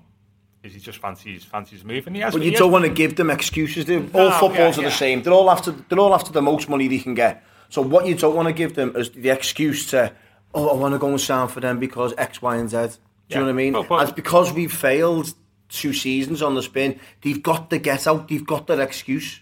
[0.64, 2.16] is he just fancies fancies moving?
[2.16, 3.86] He has, but you don't want to give them excuses.
[3.86, 4.88] They're, no, all footballs yeah, yeah.
[4.88, 5.24] are the same.
[5.24, 7.44] They're all after they're all after the most money they can get.
[7.70, 10.14] So what you don't want to give them is the excuse to,
[10.54, 12.78] oh, I want to go and sign for them because X, Y, and Z.
[12.78, 12.90] Do you
[13.28, 13.38] yeah.
[13.40, 13.74] know what I mean?
[13.74, 15.34] But, but, As because we've failed
[15.70, 18.30] two seasons on the spin, they've got the get out.
[18.30, 19.42] They've got their excuse.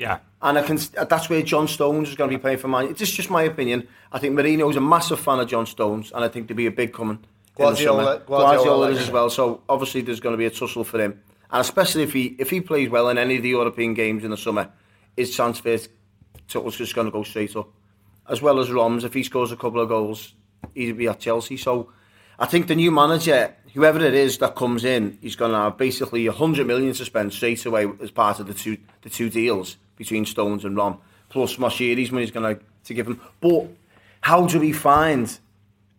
[0.00, 0.20] Yeah.
[0.40, 2.86] And I can, uh, that's where John Stones is going to be playing for Man.
[2.86, 3.86] It's just just my opinion.
[4.10, 6.70] I think Mourinho's a massive fan of John Stones, and I think there'll be a
[6.70, 7.18] big coming.
[7.18, 7.22] in
[7.56, 8.18] the Guardiola- summer.
[8.24, 9.28] Guardiola Guardiola likes is as well.
[9.28, 12.48] So obviously there's going to be a tussle for him, and especially if he if
[12.48, 14.70] he plays well in any of the European games in the summer,
[15.18, 15.76] his transfer
[16.48, 17.68] total's just going to go straight up.
[18.26, 20.34] As well as Roms, if he scores a couple of goals,
[20.74, 21.58] he'll be at Chelsea.
[21.58, 21.92] So
[22.38, 25.76] I think the new manager, whoever it is that comes in, he's going to have
[25.76, 29.28] basically a hundred million to spend straight away as part of the two the two
[29.28, 33.20] deals between Stones and Rom, plus Moshiri's money he's going to to give him.
[33.40, 33.68] But
[34.22, 35.38] how do we find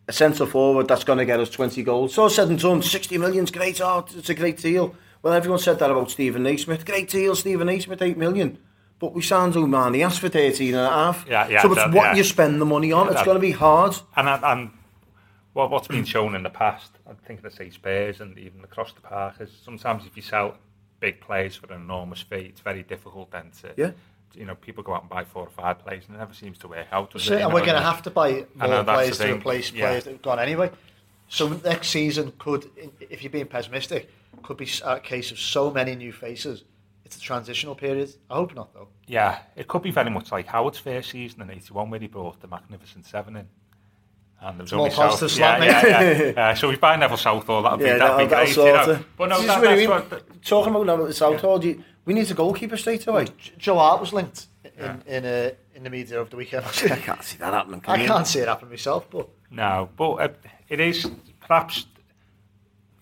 [0.08, 2.16] a centre forward that's going to get us 20 goals?
[2.16, 4.96] So said and done, 60 million's great, oh, it's a great deal.
[5.22, 6.84] Well, everyone said that about Stephen Naismith.
[6.84, 8.58] Great deal, Stephen Naismith, 8 million.
[8.98, 11.26] But we signed Omani, asked for 13 and a half.
[11.30, 12.16] Yeah, yeah, so it's that- what yeah.
[12.16, 13.06] you spend the money on.
[13.06, 13.96] Yeah, it's going to be hard.
[14.16, 14.72] And, and, and
[15.54, 18.64] what, what's been shown in the past, I think thinking of say Spurs and even
[18.64, 20.58] across the park, is sometimes if you sell
[21.02, 23.92] big players for an enormous fee, it's very difficult then to, Yeah.
[24.34, 26.58] you know, people go out and buy four or five players and it never seems
[26.60, 27.14] to work out.
[27.14, 29.88] And we're going to have to buy more players to replace Yeah.
[29.88, 30.72] players that have gone anyway.
[31.28, 32.70] So next season could,
[33.10, 34.10] if you're being pessimistic,
[34.44, 36.64] could be a case of so many new faces.
[37.04, 38.14] It's a transitional period.
[38.30, 38.88] I hope not, though.
[39.06, 42.40] Yeah, it could be very much like Howard's first season in 81 where he brought
[42.40, 43.50] the Magnificent Seven in.
[44.44, 45.38] And there was More only positive South.
[45.38, 45.90] slant, yeah, mate.
[46.18, 46.50] yeah, yeah.
[46.52, 48.56] Uh, so we buy Neville Southall, that'd be, Yeah, that'd be that'll, great.
[48.56, 49.06] that'll You sort know.
[49.18, 49.90] But no, This is that, what I that's mean.
[49.90, 53.26] what, Talking about Neville at the Southall, you- we need a goalkeeper straight away.
[53.38, 56.66] J- Joe Hart was linked in in, uh, in the media over the weekend.
[56.66, 57.82] I can't see that happening.
[57.82, 58.08] Can I you?
[58.08, 60.28] can't see it happen myself, but No, but uh,
[60.68, 61.08] it is
[61.40, 61.86] perhaps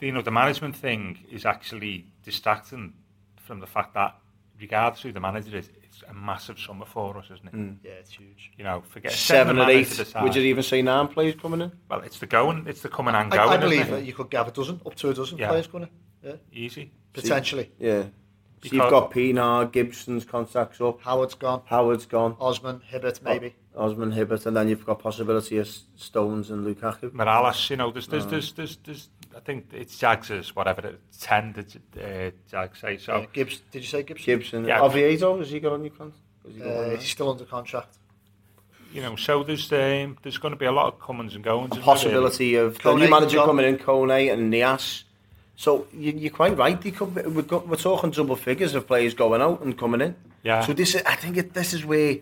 [0.01, 2.93] you know the management thing is actually distracting
[3.37, 4.15] from the fact that
[4.59, 5.78] regardless who the manager is, it's
[6.09, 7.51] a massive summer for us, isn't it?
[7.51, 7.71] Hmm.
[7.83, 8.51] yeah, it's huge.
[8.57, 10.13] You know, forget Seven the or eight.
[10.21, 11.71] Would you even say nine players coming in?
[11.89, 13.49] Well, it's the going, it's the coming and I, going.
[13.49, 15.49] I isn't believe that you could have a dozen, up to a dozen Yeah.
[15.49, 16.91] players coming to, yeah, easy.
[17.13, 17.71] potentially.
[17.79, 18.03] Yeah.
[18.61, 23.55] So you've got Pienaar, Gibson's contracts up, Howard's gone, Howard's gone, Osman, Hibbert, maybe.
[23.73, 27.09] Osman Hibbert, and then you've got possibility of Stones and Lukaku.
[27.11, 28.29] Mirallas, you know, there's, there's, uh.
[28.29, 32.97] there's, there's, there's, I think it's Jags's whatever, it's 10 did uh, Jags say.
[32.97, 34.25] So yeah, Gibbs, did you say Gibson?
[34.25, 34.65] Gibson.
[34.65, 34.81] Yeah.
[34.81, 36.21] Oviedo, has he got a new contract?
[36.45, 37.97] He uh, he's still under contract.
[38.91, 41.77] You know, so there's um, there's going to be a lot of comings and goings.
[41.77, 42.75] A possibility there, really?
[42.75, 43.45] of Kone, the new manager John.
[43.45, 45.03] coming in, Kone and Nias.
[45.55, 46.79] So you, you're quite right.
[46.79, 50.15] They could, we're, got, we're talking double figures of players going out and coming in.
[50.43, 50.65] Yeah.
[50.65, 52.17] So this, is, I think it, this is where,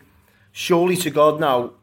[0.52, 1.74] surely to God now,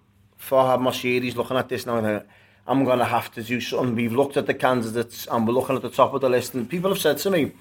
[0.40, 2.28] Farhad Moshiri's looking at this now and thinking,
[2.66, 3.94] I'm going to have to do something.
[3.94, 6.54] We've looked at the candidates and we're looking at the top of the list.
[6.54, 7.52] And people have said to me,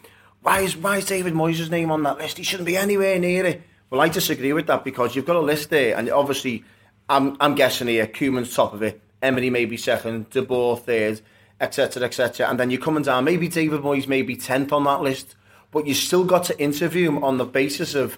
[0.44, 2.38] why is why is David Moyes' name on that list?
[2.38, 3.62] He shouldn't be anywhere near it.
[3.90, 6.64] Well, I disagree with that because you've got a list there, and obviously,
[7.08, 11.22] I'm I'm guessing here, Koeman's top of it, Emery maybe second, De Boer third,
[11.62, 12.04] etc.
[12.04, 12.50] etc.
[12.50, 15.36] And then you're coming down, maybe David Moyes maybe tenth on that list,
[15.72, 18.18] but you still got to interview him on the basis of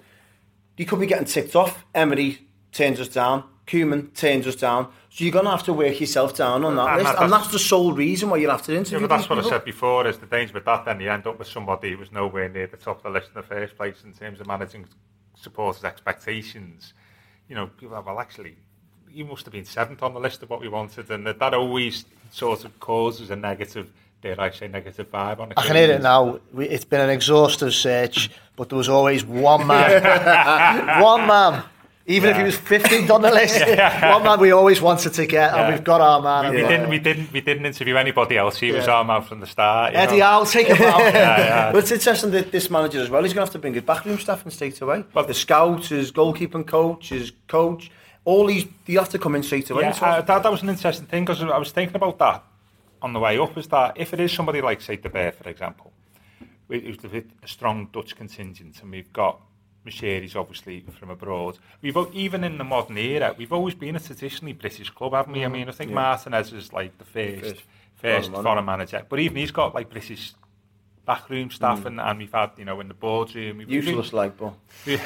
[0.77, 1.85] you could be getting ticked off.
[1.93, 2.39] Emery
[2.71, 3.43] turns us down.
[3.67, 4.91] Koeman turns us down.
[5.15, 7.05] So you're going to have to work yourself down on that And list.
[7.05, 9.23] that- and that's- that's the sole reason why you'll have to Yeah, interview but that's
[9.23, 9.49] these what I people.
[9.57, 10.07] said before.
[10.07, 10.83] Is the danger with that?
[10.83, 13.29] Then you end up with somebody who was nowhere near the top of the list
[13.33, 14.87] in the first place in terms of managing
[15.35, 16.93] supporters' expectations.
[17.47, 18.57] You know, people are, well, actually,
[19.09, 21.53] you must have been seventh on the list of what we wanted, and that, that
[21.53, 25.57] always sort of causes a negative, dare I say, negative vibe on it.
[25.57, 26.39] I can hear it now.
[26.51, 31.01] We, it's been an exhaustive search, but there was always one man.
[31.01, 31.63] one man.
[32.07, 35.53] Even if he was 15th on the list, one man we always wanted to get,
[35.55, 36.53] and we've got our man.
[36.53, 38.59] We, and, uh, didn't, we didn't, we didn't interview anybody else.
[38.59, 39.95] He was our man from the start.
[39.95, 40.25] Eddie, know.
[40.25, 41.73] I'll take him out.
[41.73, 43.83] But it's interesting that this manager as well, he's going to have to bring his
[43.83, 45.03] backroom staff and straight away.
[45.13, 47.89] Well- the scouts, his goalkeeping coach, his coach,
[48.23, 49.83] all these, You have to come in straight away.
[49.83, 52.43] Yeah, uh, that, that was an interesting thing because I was thinking about that
[53.01, 53.57] on the way up.
[53.57, 55.91] Is that if it is somebody like, say, De Boer, for example,
[56.67, 59.39] we- who's a a strong Dutch contingent, and we've got
[59.85, 61.59] Moshiri's obviously from abroad.
[61.81, 65.41] We've even in the modern era, we've always been a traditionally British club, haven't we?
[65.41, 65.53] I mm-hmm.
[65.53, 67.63] mean, I think Martinez is like the first First
[67.95, 70.33] first foreign foreign manager, but even he's got like British
[71.05, 71.85] backroom staff, mm.
[71.85, 74.53] and, and we've had you know in the boardroom, we've, Useless, like, but
[74.85, 74.99] we,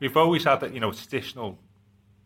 [0.00, 1.58] we've always had that, you know, traditional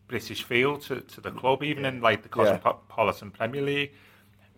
[0.07, 3.93] British feel to, to the club, even in like the Cosmopolitan Premier League.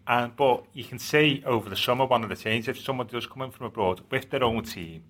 [0.06, 3.26] And but you can see over the summer one of the changes if someone does
[3.26, 5.04] come in from abroad with their own team.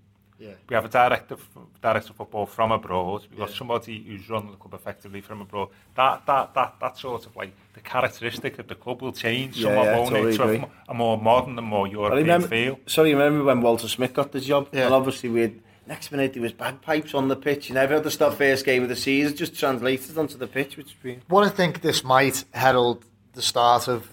[0.44, 0.54] Yeah.
[0.70, 1.50] We have a director f-
[1.82, 3.26] director of football from abroad.
[3.30, 5.70] We've got somebody who's run the club effectively from abroad.
[5.96, 9.68] That that that that sort of like the characteristic of the club will change Yeah,
[9.70, 10.38] somewhat, yeah, won't totally it?
[10.38, 10.58] To a, agree.
[10.60, 12.80] m- a more modern and more I European remember, feel.
[12.88, 14.68] sorry, remember when Walter Smith got the job?
[14.74, 14.86] Yeah.
[14.86, 17.70] And obviously we had, next minute there was bagpipes on the pitch.
[17.70, 20.76] You never had to stop first game of the season, just translated onto the pitch,
[20.78, 21.24] which is brilliant.
[21.30, 24.10] What I think this might herald the start of.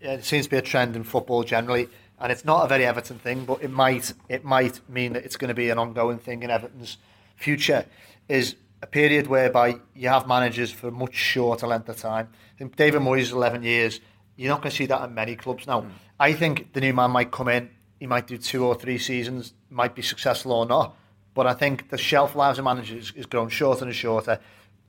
[0.00, 1.88] It seems to be a trend in football generally,
[2.20, 5.36] and it's not a very Everton thing, but it might it might mean that it's
[5.36, 6.98] going to be an ongoing thing in Everton's
[7.36, 7.86] future.
[8.28, 12.28] Is a period whereby you have managers for a much shorter length of time.
[12.54, 14.00] I think David Moyes, 11 years,
[14.36, 15.80] you're not going to see that in many clubs now.
[15.80, 15.90] Mm.
[16.20, 19.54] I think the new man might come in, he might do two or three seasons,
[19.70, 20.96] might be successful or not.
[21.32, 24.38] But I think the shelf life of managers is growing shorter and shorter.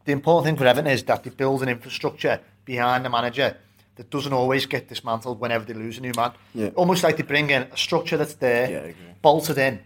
[0.03, 3.57] The important thing for Everton is that they build an infrastructure behind the manager
[3.95, 6.31] that doesn't always get dismantled whenever they lose a new man.
[6.53, 6.69] Yeah.
[6.75, 9.79] Almost like they bring in a structure that's there, yeah, bolted in,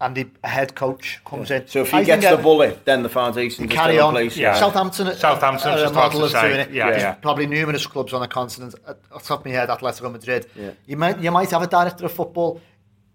[0.00, 1.58] and the head coach comes yeah.
[1.58, 1.68] in.
[1.68, 4.14] So if he I gets the bullet, then the foundation can carry on.
[4.14, 4.58] Place, yeah.
[4.58, 6.70] Southampton, Southampton, are, are a model of doing it.
[6.70, 7.12] Yeah, yeah.
[7.14, 8.74] probably numerous clubs on the continent.
[8.86, 10.46] At the top of my head, Atletico Madrid.
[10.56, 10.72] Yeah.
[10.86, 12.60] You might you might have a director of football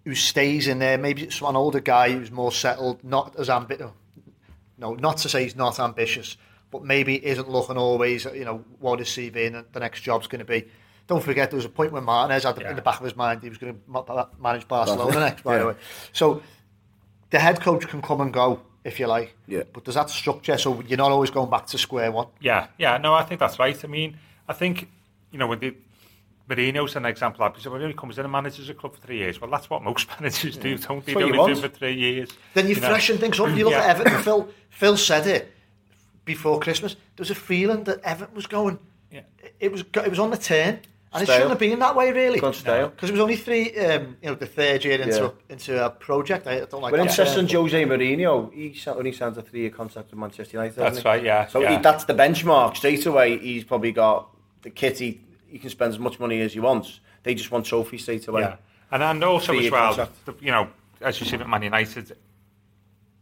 [0.05, 0.97] who stays in there.
[0.97, 3.91] Maybe it's an older guy who's more settled, not as ambitious.
[4.77, 6.37] No, not to say he's not ambitious,
[6.71, 8.25] but maybe isn't looking always.
[8.25, 10.67] You know what his CV and the next job's going to be.
[11.07, 12.69] Don't forget there was a point when Martinez had yeah.
[12.69, 15.43] in the back of his mind he was going to manage Barcelona next.
[15.43, 15.59] By yeah.
[15.59, 15.75] the way,
[16.11, 16.41] so
[17.29, 19.35] the head coach can come and go if you like.
[19.47, 19.63] Yeah.
[19.71, 22.27] But does that structure so you're not always going back to square one?
[22.41, 22.97] Yeah, yeah.
[22.97, 23.83] No, I think that's right.
[23.83, 24.89] I mean, I think
[25.31, 25.75] you know when the
[26.49, 29.17] Mourinho's an example of because when he comes in and manages a club for three
[29.17, 30.77] years, well, that's what most managers do, yeah.
[30.87, 31.13] don't they?
[31.13, 32.29] They only do for three years.
[32.53, 33.47] Then you, you freshen things up.
[33.55, 33.85] You look yeah.
[33.85, 34.21] at Everton.
[34.23, 35.53] Phil, Phil said it
[36.27, 36.93] before Christmas.
[36.93, 38.77] There was a feeling that Everton was going.
[39.11, 39.21] Yeah.
[39.59, 40.81] It was it was on the turn.
[41.13, 41.35] And stale.
[41.35, 42.35] it shouldn't have been that way, really.
[42.35, 42.91] Because no.
[43.01, 45.53] it was only three, um, you know, the third year into yeah.
[45.53, 46.45] into a project.
[46.45, 46.93] I don't like.
[46.93, 46.97] It.
[46.97, 50.75] But interesting, Jose Mourinho, he only signed a three-year contract with Manchester United.
[50.75, 51.47] That's right, yeah.
[51.47, 51.77] So yeah.
[51.77, 52.75] He, that's the benchmark.
[52.75, 54.29] Straight away, he's probably got
[54.63, 55.21] the kitty.
[55.47, 56.99] He can spend as much money as he wants.
[57.23, 58.41] They just want trophies straight away.
[58.41, 58.57] Yeah.
[58.91, 60.67] And and also as well, the, you know,
[60.99, 62.17] as you see at Man United,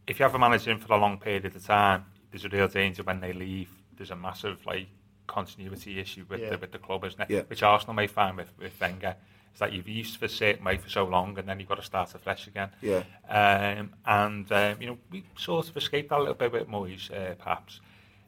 [0.08, 2.67] if you have a manager in for a long period of time, there's a real
[2.67, 3.69] danger when they leave.
[3.95, 4.88] There's a massive like
[5.26, 6.50] continuity issue with, yeah.
[6.50, 7.30] the, with the club, isn't it?
[7.30, 7.41] Yeah.
[7.48, 9.15] Which Arsenal may find with, with Wenger.
[9.54, 11.82] Is that you've used for certain way for so long and then you've got to
[11.82, 12.71] start afresh again.
[12.82, 13.04] Yeah.
[13.30, 17.10] Um, and, um, you know, we sort of escaped that a little bit with Moyes,
[17.10, 17.80] uh, perhaps.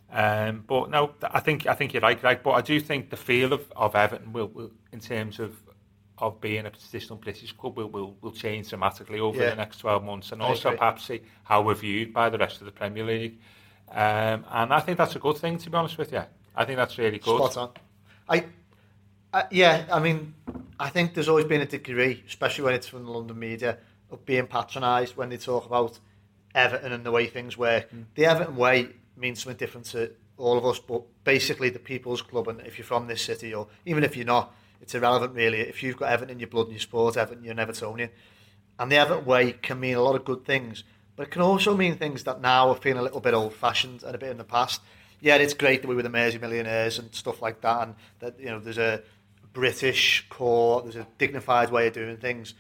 [0.09, 2.41] Um, but no, I think I think you're right, right.
[2.41, 5.53] But I do think the feel of, of Everton will, will, in terms of
[6.19, 9.49] of being a traditional British club, will will, will change dramatically over yeah.
[9.49, 10.77] the next 12 months, and I also agree.
[10.77, 13.37] perhaps see how we're viewed by the rest of the Premier League.
[13.89, 16.23] Um, and I think that's a good thing, to be honest with you.
[16.55, 17.37] I think that's really good.
[17.37, 17.69] Spot on.
[18.27, 18.45] I,
[19.33, 20.33] I, yeah, I mean,
[20.79, 23.77] I think there's always been a degree, especially when it's from the London media,
[24.11, 25.99] of being patronised when they talk about
[26.53, 27.91] Everton and the way things work.
[27.91, 28.05] Mm.
[28.15, 32.47] The Everton way means something different to all of us, but basically the people's club,
[32.47, 35.59] and if you're from this city, or even if you're not, it's irrelevant really.
[35.59, 38.09] If you've got Everton in your blood and you sport Everton, you're an Evertonian.
[38.79, 40.83] And the Everton way can mean a lot of good things,
[41.17, 44.15] but it can also mean things that now are feeling a little bit old-fashioned and
[44.15, 44.79] a bit in the past
[45.19, 48.39] yeah, it's great that we were the Mersey Millionaires and stuff like that, and that
[48.39, 49.01] you know there's a
[49.53, 52.53] British core, there's a dignified way of doing things.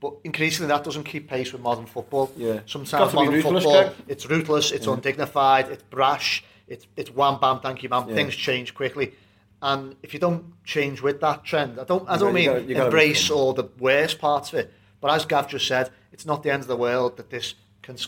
[0.00, 2.32] But increasingly, that doesn't keep pace with modern football.
[2.36, 2.60] Yeah.
[2.66, 3.96] Sometimes modern ruthless, football, Greg.
[4.06, 4.92] it's ruthless, it's yeah.
[4.94, 8.08] undignified, it's brash, it's it's wham bam, thank you, man.
[8.08, 8.14] Yeah.
[8.14, 9.12] Things change quickly,
[9.60, 13.30] and if you don't change with that trend, I don't I don't mean gotta, embrace
[13.30, 14.72] all the worst parts of it.
[15.00, 17.54] But as Gav just said, it's not the end of the world that this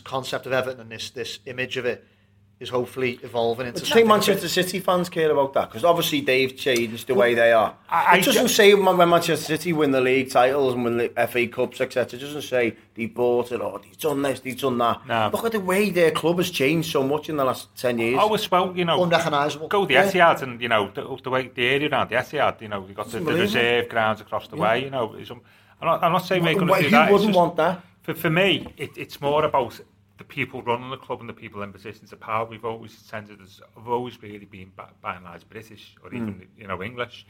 [0.03, 2.05] concept of Everton and this this image of it
[2.61, 3.81] is hopefully evolving into.
[3.81, 5.69] Do you think Manchester City fans care about that?
[5.69, 7.75] Because obviously they've changed the way they are.
[7.89, 11.47] I, it doesn't say when Manchester City win the league titles and win the FA
[11.47, 12.19] Cups, etc.
[12.19, 15.07] It doesn't say they bought it or they've done this, they've done that.
[15.07, 15.31] No.
[15.33, 18.19] Look at the way their club has changed so much in the last 10 years.
[18.21, 19.67] Oh, well, you know, unrecognisable.
[19.67, 20.11] Go the yeah.
[20.11, 22.95] Etihad and, you know, the, the, way the area around the Etihad, you know, you've
[22.95, 24.61] got the, the, reserve grounds across the yeah.
[24.61, 25.15] way, you know.
[25.81, 27.07] I'm not, I'm not saying we're going to do that.
[27.07, 27.81] Who wouldn't just, want that?
[28.01, 29.79] For, for me, it, it's more about
[30.17, 32.45] the people running the club and the people in positions of power.
[32.45, 36.35] We've always tended as have always really been by, by and large British or even
[36.35, 36.47] mm.
[36.57, 37.25] you know English,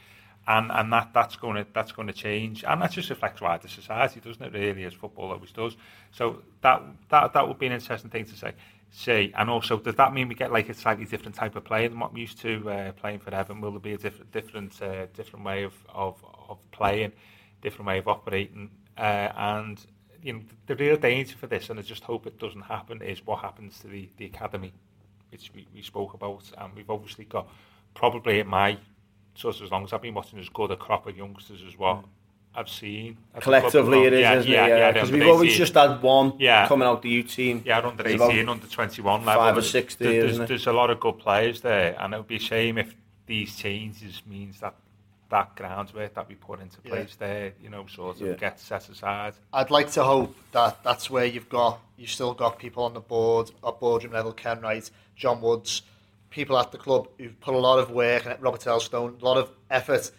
[0.48, 3.68] and and that that's going to that's going to change, and that just reflects wider
[3.68, 4.54] society, doesn't it?
[4.54, 5.78] Really, as football always does.
[6.12, 8.54] So that that that would be an interesting thing to say.
[8.94, 11.88] Say, and also, does that mean we get like a slightly different type of player
[11.88, 13.62] than what we used to uh, playing for Everton?
[13.62, 17.14] Will there be a different different uh, different way of, of of playing,
[17.62, 19.86] different way of operating, uh, and
[20.24, 23.26] you know, the real danger for this, and I just hope it doesn't happen, is
[23.26, 24.74] what happens to the, the academy,
[25.30, 26.44] which we, we spoke about.
[26.58, 27.48] And we've obviously got,
[27.94, 28.78] probably at my,
[29.36, 31.78] sort of as long as I've been watching, as good a crop of youngsters as
[31.78, 32.06] what mm.
[32.54, 33.18] I've seen.
[33.40, 34.70] Collectively, it is, yeah, isn't yeah, it?
[34.70, 36.68] Yeah, because yeah, we've always just had one yeah.
[36.68, 37.64] coming out the U team.
[37.66, 39.42] Yeah, under 18, under 21 level.
[39.42, 42.28] Five or six there's, there's, there's a lot of good players there, and it would
[42.28, 42.94] be a shame if
[43.26, 44.76] these changes means that
[45.32, 47.28] that groundwork that we put into place yeah.
[47.28, 48.34] there, you know, sort of yeah.
[48.34, 49.34] gets set aside.
[49.52, 53.00] I'd like to hope that that's where you've got, you've still got people on the
[53.00, 55.82] board, at boardroom level, Ken Wright, Jon Woods,
[56.30, 59.38] people at the club who've put a lot of work, and Robert Elstone, a lot
[59.38, 60.12] of effort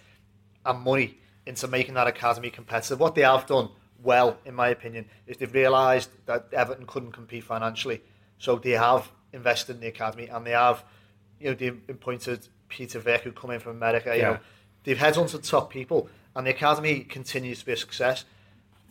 [0.65, 2.99] and money into making that academy competitive.
[2.99, 3.69] What they have done
[4.03, 8.01] well, in my opinion, is they've realised that Everton couldn't compete financially,
[8.39, 10.85] so they have invested in the academy and they have,
[11.39, 14.15] you know, they've appointed Peter Vick who come in from America.
[14.15, 14.31] You Yeah.
[14.31, 14.39] know,
[14.85, 18.25] they've headhunted top people, and the academy continues to be a success.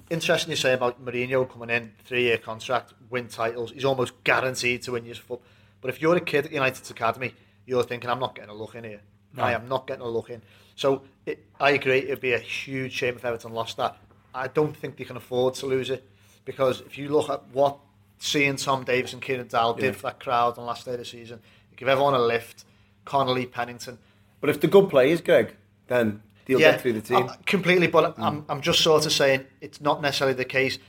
[0.10, 3.72] Interesting you say about Mourinho coming in, three-year contract, win titles.
[3.72, 5.40] He's almost guaranteed to win your foot.
[5.80, 7.34] But if you're a kid at United's academy,
[7.66, 9.02] you're thinking, I'm not getting a look in here.
[9.36, 9.44] No.
[9.44, 10.42] I am not getting a look in.
[10.76, 13.98] So it, I agree, it'd be a huge shame if Everton lost that.
[14.36, 16.08] I don't think they can afford to lose it
[16.46, 17.78] because if you look at what
[18.20, 19.88] seeing Tom Davies and Kieran Dowell Yeah.
[19.88, 21.40] did for that crowd on the last day of the season,
[21.76, 22.66] give everyone a lift.
[23.06, 23.98] Connolly, Pennington,
[24.42, 25.56] But if the good players, Greg,
[25.92, 27.28] then they'll get through the team.
[27.30, 30.80] uh, completely, but I'm, I'm just sort of saying it's not necessarily the case.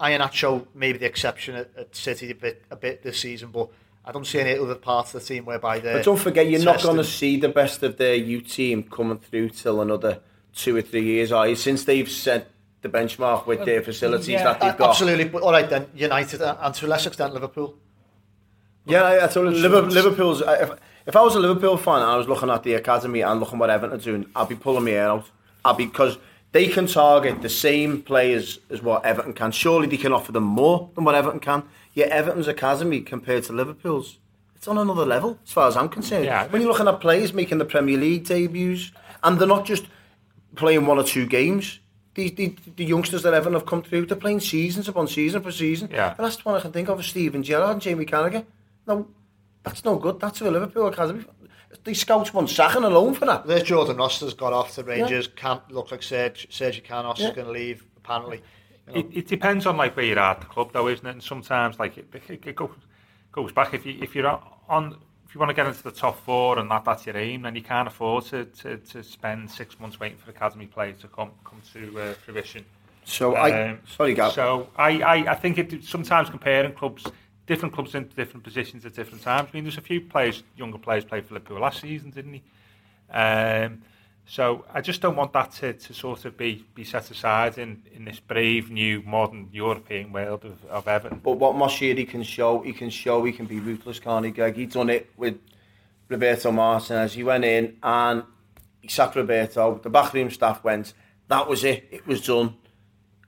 [0.00, 3.68] Iheanacho may be the exception at, at City a bit, a bit this season, but
[4.04, 5.98] I don't see any other parts of the team whereby they're.
[5.98, 9.18] But don't forget, you're not going to see the best of their U team coming
[9.18, 10.20] through till another
[10.54, 11.56] two or three years, are you?
[11.56, 12.50] Since they've set
[12.82, 14.90] the benchmark with their facilities yeah, that they've got.
[14.90, 17.76] Absolutely, but all right then, United and to a lesser extent Liverpool.
[18.86, 20.42] Yeah, I, I told you, Liverpool's.
[20.42, 20.76] I-
[21.06, 23.58] If, I was a Liverpool fan and I was looking at the academy and looking
[23.58, 25.30] what Everton are doing, I'd be pulling my hair out.
[25.64, 26.18] I'd be because
[26.52, 29.52] they can target the same players as what Everton can.
[29.52, 31.64] Surely they can offer them more than what Everton can.
[31.92, 34.18] Yet Everton's academy compared to Liverpool's,
[34.54, 36.24] it's on another level as far as I'm concerned.
[36.24, 36.46] Yeah.
[36.46, 38.92] When you're looking at players making the Premier League debuts,
[39.22, 39.84] and they're not just
[40.54, 41.80] playing one or two games.
[42.14, 45.50] The, the, the youngsters that Everton have come through, they're playing seasons upon season for
[45.50, 45.88] season.
[45.90, 46.14] Yeah.
[46.14, 48.44] The last one I can think of is Steven Gerrard and Jamie Carragher.
[48.86, 49.08] No,
[49.64, 50.20] That's no good.
[50.20, 51.24] That's a Liverpool Academy.
[51.82, 53.46] They scouts want Sachin alone for that.
[53.46, 55.26] There's Jordan Oster's got off the Rangers.
[55.26, 55.40] Yeah.
[55.40, 56.46] Can't look like Serge.
[56.50, 57.28] Serge Canos yeah.
[57.28, 58.42] is going to leave, apparently.
[58.86, 59.00] You know.
[59.00, 61.10] it, it depends on like where you're at the club, though, isn't it?
[61.10, 62.70] And sometimes like it, it, it goes,
[63.32, 63.74] goes back.
[63.74, 64.96] If you if you're on
[65.26, 67.56] if you want to get into the top four and that that's your aim, then
[67.56, 71.32] you can't afford to to, to spend six months waiting for academy players to come
[71.44, 72.64] come to uh, fruition.
[73.04, 74.32] So um, I sorry, Gav.
[74.32, 77.04] So I, I I think it sometimes comparing clubs
[77.46, 79.48] different clubs in different positions at different times.
[79.52, 82.42] I mean, there's a few players, younger players, played for Liverpool last season, didn't he?
[83.12, 83.82] Um,
[84.26, 87.82] so I just don't want that to, to sort of be, be set aside in,
[87.92, 91.20] in this brave new modern European world of, of Everton.
[91.22, 94.56] But what Moshiri can show, he can show he can be ruthless, can't he, Greg?
[94.56, 95.38] He done it with
[96.08, 97.12] Roberto Martinez.
[97.12, 98.22] He went in and
[98.80, 99.78] he sacked Roberto.
[99.82, 100.94] The backroom staff went.
[101.28, 101.86] That was it.
[101.90, 102.56] It was done.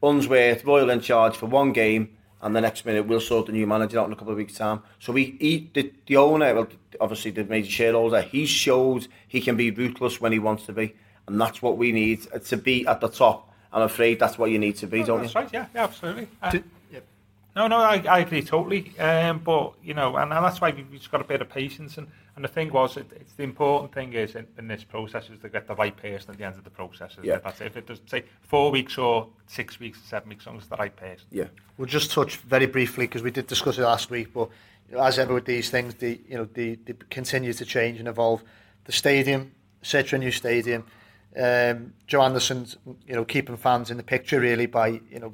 [0.02, 2.15] Unsworth, Royal in charge for one game,
[2.46, 4.54] and the next minute we'll sort the new manager out in a couple of weeks'
[4.54, 4.80] time.
[5.00, 6.68] So he, he the, the owner, well,
[7.00, 10.94] obviously the major shareholder, he showed he can be ruthless when he wants to be,
[11.26, 13.52] and that's what we need to be at the top.
[13.72, 15.22] I'm afraid that's what you need to be, don't you?
[15.24, 16.28] That's right, yeah, yeah absolutely.
[16.40, 16.75] Uh, Did- yeah.
[17.56, 18.92] No, no, I, I agree totally.
[18.98, 21.96] Um, but you know, and, and that's why we've just got a bit of patience.
[21.96, 25.30] And, and the thing was, it, it's the important thing is in, in this process
[25.30, 27.12] is to get the right person at the end of the process.
[27.12, 27.28] isn't it?
[27.28, 27.38] Yeah.
[27.42, 27.68] That's it.
[27.68, 30.70] If it does take four weeks or six weeks, seven weeks, as long as it's
[30.70, 31.26] the right person.
[31.30, 31.46] Yeah.
[31.78, 34.34] We'll just touch very briefly because we did discuss it last week.
[34.34, 34.50] But
[34.90, 37.98] you know, as ever with these things, the you know the, they continue to change
[37.98, 38.44] and evolve.
[38.84, 40.84] The stadium, such a new stadium.
[41.34, 42.76] Um, Joe Anderson's
[43.06, 45.32] you know keeping fans in the picture really by you know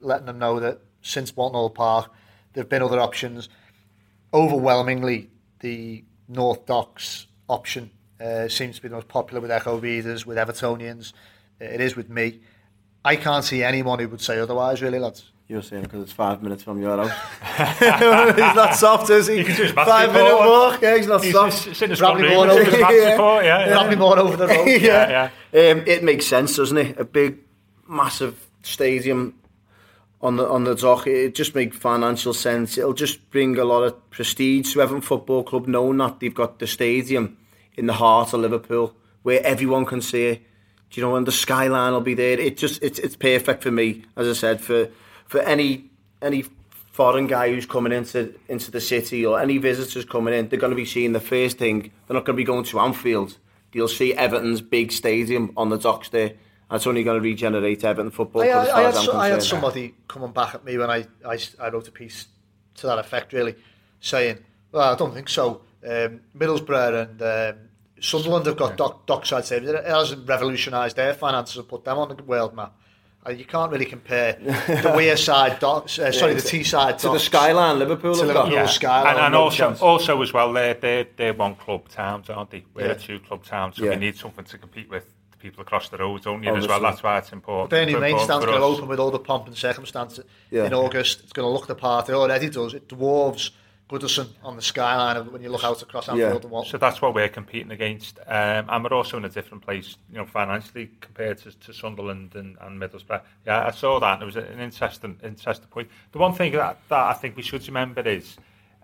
[0.00, 2.10] letting them know that since Walton Hall Park,
[2.52, 3.48] there've been other options.
[4.34, 5.30] Overwhelmingly,
[5.60, 7.90] the North Docks option
[8.20, 11.12] uh, seems to be the most popular with Echo readers, with Evertonians.
[11.60, 12.40] Uh, It is with me.
[13.04, 15.28] I can't see anyone who would say otherwise, really, lads.
[15.48, 17.10] You're saying because it's five minutes from your house.
[17.78, 19.38] he's not soft, is he?
[19.38, 20.80] He can do his five minute walk.
[20.80, 21.64] Yeah, he's not He's soft.
[21.64, 23.10] just sitting in Probably front room going and doing his over- match Yeah.
[23.16, 23.72] support, yeah, yeah.
[23.74, 24.66] Probably more over the road.
[24.80, 26.98] yeah, Um, it makes sense, doesn't it?
[26.98, 27.38] A big,
[27.86, 29.34] massive stadium
[30.22, 31.06] on the on the dock.
[31.06, 32.78] It just makes financial sense.
[32.78, 36.58] It'll just bring a lot of prestige to Everton Football Club, knowing that they've got
[36.58, 37.36] the stadium
[37.74, 40.42] in the heart of Liverpool, where everyone can see it.
[40.90, 42.38] Do you know, and the skyline will be there.
[42.38, 44.88] It just it's it's perfect for me, as I said, for
[45.26, 46.44] for any any
[46.92, 50.48] foreign guy who's coming into into the city or any visitors coming in.
[50.48, 51.90] They're going to be seeing the first thing.
[52.06, 53.38] They're not going to be going to Anfield.
[53.72, 56.34] You'll see Everton's big stadium on the docks there.
[56.72, 58.94] And it's only going to regenerate Everton football I, club as I, far I, as
[58.94, 61.86] had, I'm so- I had somebody coming back at me when I, I, I wrote
[61.86, 62.28] a piece
[62.76, 63.54] to that effect, really,
[64.00, 64.38] saying,
[64.72, 65.60] well, I don't think so.
[65.86, 67.22] Um, Middlesbrough and
[67.58, 67.68] um,
[68.00, 69.74] Sunderland have got dock, dockside stadiums.
[69.80, 72.72] It hasn't revolutionised their finances and put them on the world map.
[73.26, 74.52] Uh, you can't really compare the
[74.96, 78.48] Wearside docks, uh, sorry, Yeah, the to- Teesside to the skyline Liverpool To have got.
[78.48, 78.68] Liverpool.
[78.68, 79.82] skyline, And, and also, chance.
[79.82, 82.64] also as well, they're, they're, they're one club towns, aren't they?
[82.72, 82.92] We're Yeah.
[82.92, 83.90] a two club town, so Yeah.
[83.90, 85.10] we need something to compete with the
[85.42, 86.54] people across the road, don't you?
[86.54, 87.70] As well, that's why it's important.
[87.70, 90.20] Burnley main important stand's going to open with all the pomp and circumstance
[90.50, 90.66] Yeah.
[90.66, 91.20] in August.
[91.20, 92.08] It's going to look the part.
[92.08, 92.72] It already does.
[92.72, 93.50] It dwarves
[93.90, 96.40] Goodison on the skyline when you look out across Anfield yeah.
[96.40, 96.66] and what.
[96.68, 98.18] So that's what we're competing against.
[98.20, 102.34] Um, and we're also in a different place, you know, financially compared to, to Sunderland
[102.34, 103.20] and, and Middlesbrough.
[103.44, 104.14] Yeah, I saw that.
[104.14, 105.88] And it was an interesting, interesting point.
[106.12, 108.36] The one thing that, that I think we should remember is,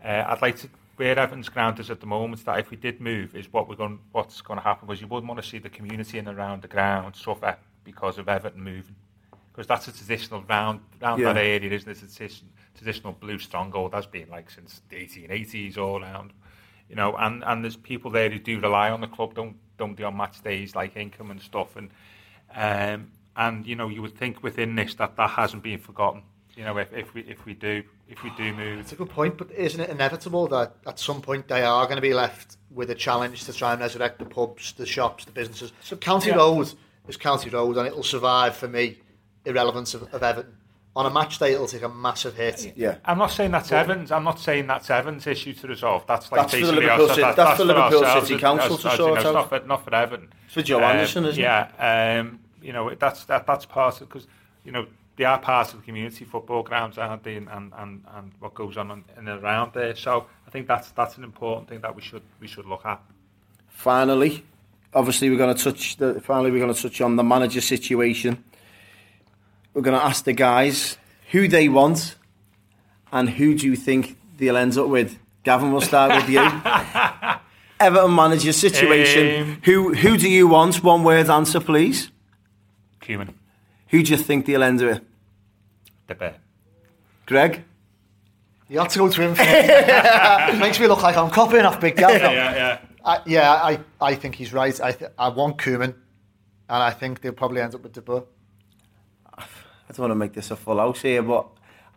[0.05, 0.69] uh, I'd like to
[0.99, 3.77] where Everton's ground is at the moment, that if we did move, is what we're
[3.77, 4.87] going, what's going to happen.
[4.87, 8.19] Because you wouldn't want to see the community in and around the ground suffer because
[8.19, 8.97] of Everton moving.
[9.53, 11.33] Because that's a traditional round, round yeah.
[11.33, 12.03] that area, isn't it?
[12.03, 12.29] It's a
[12.77, 13.93] traditional blue stronghold.
[13.93, 16.33] That's been like since the 1880s all around.
[16.89, 19.95] You know, and, and there's people there who do rely on the club, don't don't
[19.95, 21.77] be on match days like income and stuff.
[21.77, 21.91] And
[22.55, 26.23] um, and you know, you would think within this that that hasn't been forgotten.
[26.59, 29.11] You know, if, if we if we do if we do move, it's a good
[29.11, 29.39] point.
[29.39, 32.91] But isn't it inevitable that at some point they are going to be left with
[32.91, 35.73] a challenge to try and resurrect the pubs, the shops, the businesses?
[35.83, 36.37] So County yeah.
[36.37, 36.73] Road
[37.07, 38.99] is County Road, and it'll survive for me.
[39.45, 40.59] Irrelevance of, of Everton
[40.99, 42.73] on a match day, it'll take a massive hit.
[42.77, 44.11] Yeah, I'm not saying that's but, Evans.
[44.11, 46.05] I'm not saying that's Evans' issue to resolve.
[46.09, 48.97] That's like that's for the Liverpool, City, that's, that's, for Liverpool City Council as, to
[48.97, 49.33] sort out.
[49.33, 50.33] Not for, not for Everton.
[50.47, 51.75] It's for Joe um, Anderson, isn't yeah, it?
[51.79, 54.27] Yeah, um, you know that's that, that's part of because
[54.65, 54.89] you know
[55.19, 57.35] they are part of the community football grounds, aren't they?
[57.35, 59.95] And, and, and, and what goes on in and around there.
[59.97, 63.03] So I think that's that's an important thing that we should we should look at.
[63.69, 64.45] Finally,
[64.95, 68.45] obviously we're going to touch the finally we're going to touch on the manager situation.
[69.75, 70.97] We're going to ask the guys
[71.33, 72.15] who they want
[73.13, 75.19] and who do you think they'll end up with.
[75.43, 76.41] Gavin, we'll start with you.
[77.81, 79.43] Everton manager situation.
[79.43, 80.85] Um, who who do you want?
[80.85, 82.13] One word answer, please.
[83.01, 83.35] Koeman.
[83.89, 85.01] Who do you think they'll end with?
[86.09, 86.35] De Boer.
[87.27, 87.65] Greg?
[88.69, 89.35] You have to go to him.
[89.39, 92.11] it makes me look like I'm copying off Big Gav.
[92.21, 92.79] yeah, yeah.
[93.05, 94.79] I, yeah, I, I think he's right.
[94.81, 95.95] I, th- I want Koeman,
[96.69, 98.25] and I think they'll probably end up with De Boer.
[99.37, 99.45] I
[99.89, 101.49] don't want to make this a full house here, but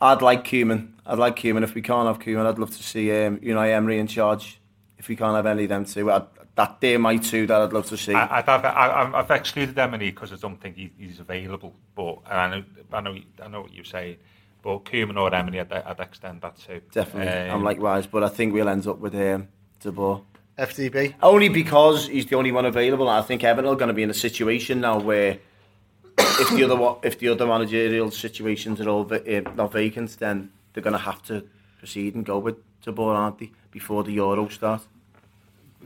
[0.01, 0.93] I'd like Koeman.
[1.05, 1.63] I'd like Koeman.
[1.63, 4.61] If we can't have Koeman, I'd love to see um, Unai Emery in charge.
[4.97, 6.23] If we can't have any of them two, I'd,
[6.55, 8.13] that they're my two that I'd love to see.
[8.13, 11.73] I, I've, I've, I've excluded Emery because I don't think he, he's available.
[11.95, 14.17] But I know, I know, I know what you're saying.
[14.61, 16.81] But Koeman or Emery, I'd, I'd extend that too.
[16.91, 18.05] Definitely, um, I'm likewise.
[18.05, 19.47] But I think we'll end up with um,
[19.79, 20.23] De Boer.
[20.57, 21.15] FDB.
[21.23, 23.09] Only because he's the only one available.
[23.09, 25.39] I think Everton are going to be in a situation now where
[26.17, 30.83] if the other if the other managerial situations are all uh, not vacant, then they're
[30.83, 31.43] going to have to
[31.79, 34.87] proceed and go with De Boer, aren't they, before the Euro starts?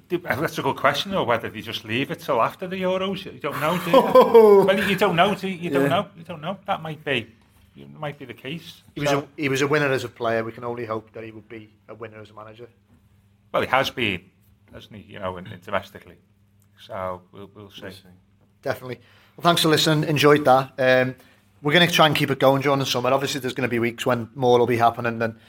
[0.10, 3.26] That's a good question, or whether they just leave it till after the Euros.
[3.26, 4.02] You don't know, do you?
[4.66, 5.56] well, you don't know, do you?
[5.56, 5.90] You don't yeah.
[5.90, 6.08] know.
[6.16, 6.58] You don't know.
[6.68, 7.28] That might be,
[7.76, 8.84] it might be the case.
[8.94, 10.44] He was a he was a winner as a player.
[10.44, 12.68] We can only hope that he would be a winner as a manager.
[13.52, 14.22] Well, he has been,
[14.72, 15.14] hasn't he?
[15.14, 16.18] You know, in, in domestically.
[16.80, 17.90] So we'll we'll see.
[18.62, 19.00] Definitely.
[19.38, 20.08] Well, thanks for listening.
[20.08, 20.74] Enjoyed that.
[20.78, 21.16] Um,
[21.62, 23.12] we're going to try and keep it going during the summer.
[23.12, 25.40] Obviously, there's going to be weeks when more will be happening than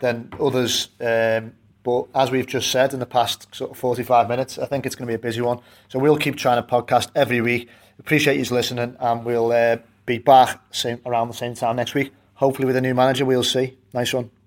[0.00, 0.88] than others.
[1.00, 4.86] Um, but as we've just said in the past sort of 45 minutes, I think
[4.86, 5.60] it's going to be a busy one.
[5.88, 7.68] So we'll keep trying to podcast every week.
[7.98, 12.12] Appreciate you listening, and we'll uh, be back same, around the same time next week.
[12.34, 13.76] Hopefully with a new manager, we'll see.
[13.92, 14.41] Nice one.